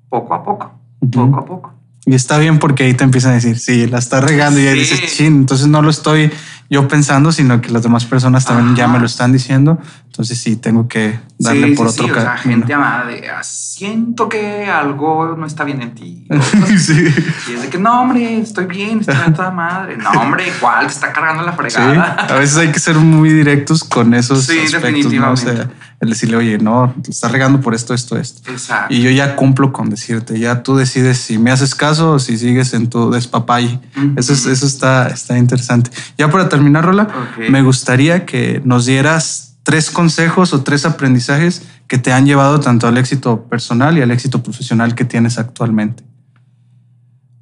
[0.07, 0.79] Poco a poco,
[1.11, 1.73] poco a poco.
[2.05, 4.79] Y está bien porque ahí te empiezan a decir, sí, la está regando y ahí
[4.79, 6.31] dices, sí, entonces no lo estoy
[6.69, 9.77] yo pensando, sino que las demás personas también ya me lo están diciendo.
[10.17, 12.21] Entonces sí, tengo que darle por otro camino.
[12.21, 16.27] O sea, gente amada de, ah, siento que algo no está bien en ti.
[16.79, 17.05] sí.
[17.47, 19.95] Y es de que, no, hombre, estoy bien, estoy en toda madre.
[19.95, 20.87] No, hombre, ¿cuál?
[20.87, 22.13] Te está cargando la fregada.
[22.13, 25.33] A veces hay que ser muy directos con esos sí, aspectos, ¿no?
[25.33, 28.49] O sea, el decirle, oye, no, te está regando por esto, esto, esto.
[28.49, 28.91] Exacto.
[28.91, 32.39] Y yo ya cumplo con decirte, ya tú decides si me haces caso o si
[32.39, 33.79] sigues en tu despapay.
[34.15, 35.91] Eso, eso está, está interesante.
[36.17, 37.07] Ya para terminar, Rola,
[37.49, 42.87] me gustaría que nos dieras tres consejos o tres aprendizajes que te han llevado tanto
[42.87, 46.05] al éxito personal y al éxito profesional que tienes actualmente.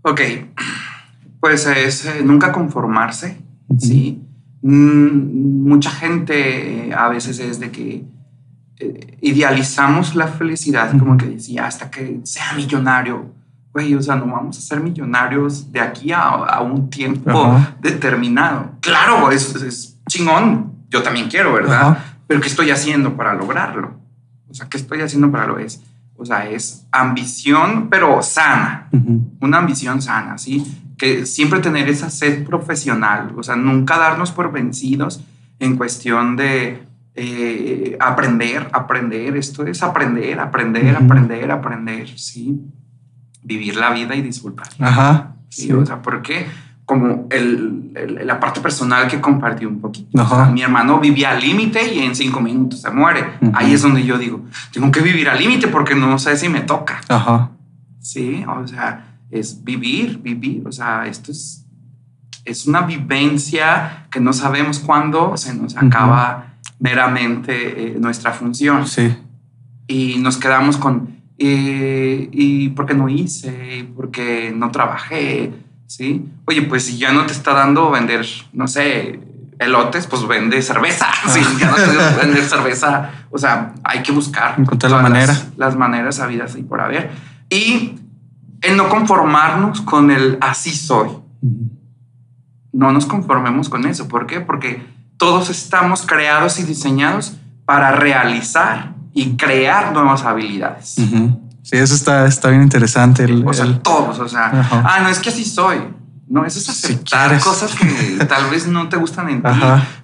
[0.02, 0.22] Ok,
[1.40, 3.38] pues es eh, nunca conformarse,
[3.78, 4.24] ¿sí?
[4.64, 8.06] Mm, mucha gente a veces es de que
[8.80, 13.36] eh, idealizamos la felicidad, como que decía, hasta que sea millonario.
[13.72, 18.72] Güey, o sea, no vamos a ser millonarios de aquí a, un tiempo determinado.
[18.80, 20.74] Claro, es, es, chingón.
[20.90, 22.15] Yo también quiero, ¿verdad?
[22.28, 24.00] Pero ¿qué estoy haciendo para lograrlo?
[24.50, 25.82] O sea, ¿qué estoy haciendo para lo es?
[26.18, 28.90] O sea, es ambición, pero sana.
[29.42, 30.64] Una ambición sana, ¿sí?
[30.98, 33.34] Que siempre tener esa sed profesional.
[33.36, 35.22] O sea, nunca darnos por vencidos
[35.60, 36.84] en cuestión de
[37.16, 42.62] eh, aprender, aprender, esto es aprender, aprender, aprender, aprender, sí.
[43.44, 44.68] Vivir la vida y disfrutar.
[44.80, 45.36] Ajá.
[45.50, 46.48] Sí, O sea, porque
[46.86, 47.92] como el,
[48.24, 50.08] la parte personal que compartí un poquito.
[50.52, 53.26] mi hermano vivía al límite y en cinco minutos se muere.
[53.54, 56.62] Ahí es donde yo digo, tengo que vivir al límite porque no sé si me
[56.62, 57.02] toca.
[57.10, 57.52] Ajá.
[58.00, 60.64] Sí, o sea, es vivir, vivir.
[60.68, 61.66] O sea, esto es,
[62.46, 68.86] es una vivencia que no sabemos cuándo se nos acaba meramente eh, nuestra función.
[68.86, 69.16] Sí.
[69.88, 73.88] Y nos quedamos con, eh, ¿y por qué no hice?
[73.96, 75.52] ¿Por qué no trabajé?
[75.88, 76.26] ¿Sí?
[76.46, 79.20] Oye, pues si ya no te está dando vender, no sé,
[79.60, 81.08] elotes, pues vende cerveza.
[81.30, 83.12] Sí, ya no te vender cerveza.
[83.32, 84.56] O sea, hay que buscar.
[84.58, 85.28] Encontrar la manera.
[85.28, 87.12] Las, las maneras habidas y por haber.
[87.50, 87.96] Y
[88.62, 91.10] el no conformarnos con el así soy.
[92.74, 94.08] no nos conformemos con eso.
[94.08, 94.42] ¿Por qué?
[94.42, 94.86] Porque
[95.18, 100.98] todos estamos creados y diseñados para realizar y crear nuevas habilidades.
[101.66, 103.24] Sí, eso está, está bien interesante.
[103.24, 105.80] El, o sea, todos, o sea, ah, no, es que así soy.
[106.28, 109.50] No, eso es aceptar cosas que tal vez no te gustan en ti.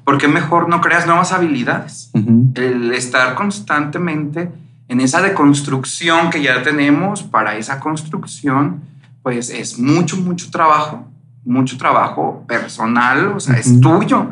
[0.03, 2.09] Porque mejor no creas nuevas habilidades.
[2.55, 4.51] El estar constantemente
[4.87, 8.81] en esa deconstrucción que ya tenemos para esa construcción,
[9.21, 11.07] pues es mucho, mucho trabajo,
[11.45, 14.31] mucho trabajo personal, o sea, es tuyo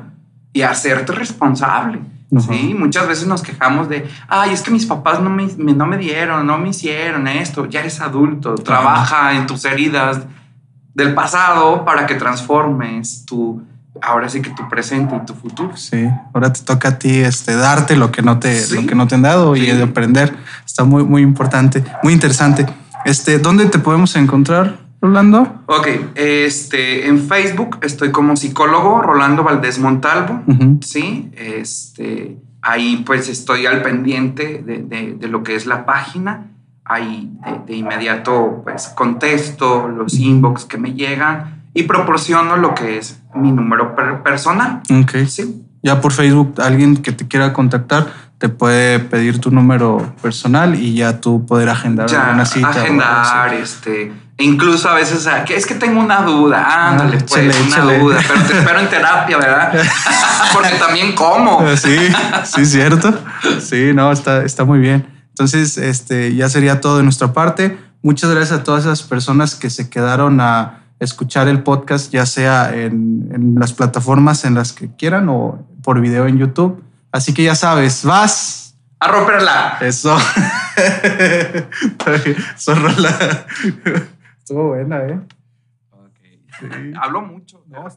[0.52, 2.00] y hacerte responsable.
[2.38, 5.98] Sí, muchas veces nos quejamos de, ay, es que mis papás no me, no me
[5.98, 7.66] dieron, no me hicieron esto.
[7.66, 10.22] Ya eres adulto, trabaja en tus heridas
[10.94, 13.64] del pasado para que transformes tu,
[14.02, 15.76] ahora sí que tu presente y tu futuro.
[15.76, 19.08] Sí, ahora te toca a ti este, darte lo que no te, lo que no
[19.08, 20.36] te han dado y de aprender.
[20.66, 22.68] Está muy, muy importante, muy interesante.
[23.06, 24.89] Este, ¿Dónde te podemos encontrar?
[25.02, 25.64] Rolando?
[25.68, 30.44] Ok, este, en Facebook estoy como psicólogo Rolando Valdés Montalvo,
[30.82, 31.32] ¿sí?
[31.36, 36.52] Este, ahí pues estoy al pendiente de, lo que es la página,
[36.84, 37.32] ahí
[37.66, 43.52] de, inmediato pues contesto los inbox que me llegan y proporciono lo que es mi
[43.52, 44.82] número personal.
[44.92, 45.28] Ok.
[45.28, 45.66] Sí.
[45.82, 48.08] Ya por Facebook, alguien que te quiera contactar,
[48.38, 52.70] te puede pedir tu número personal y ya tú poder agendar una cita.
[52.70, 54.12] Agendar, este
[54.42, 58.54] Incluso a veces, es que tengo una duda, ándale, ah, pues, una duda, pero te
[58.60, 59.74] espero en terapia, ¿verdad?
[60.54, 61.60] Porque también como.
[61.76, 61.98] Sí,
[62.46, 63.14] sí, cierto.
[63.60, 65.06] Sí, no, está, está muy bien.
[65.30, 67.78] Entonces, este, ya sería todo de nuestra parte.
[68.02, 72.76] Muchas gracias a todas esas personas que se quedaron a escuchar el podcast, ya sea
[72.76, 76.84] en, en las plataformas en las que quieran o por video en YouTube.
[77.12, 78.70] Así que ya sabes, vas
[79.00, 79.78] a romperla.
[79.82, 80.18] Eso.
[82.56, 82.74] Eso,
[84.38, 85.20] Estuvo buena, ¿eh?
[85.92, 86.20] Ok.
[87.02, 87.64] Hablo mucho.
[87.68, 87.88] No,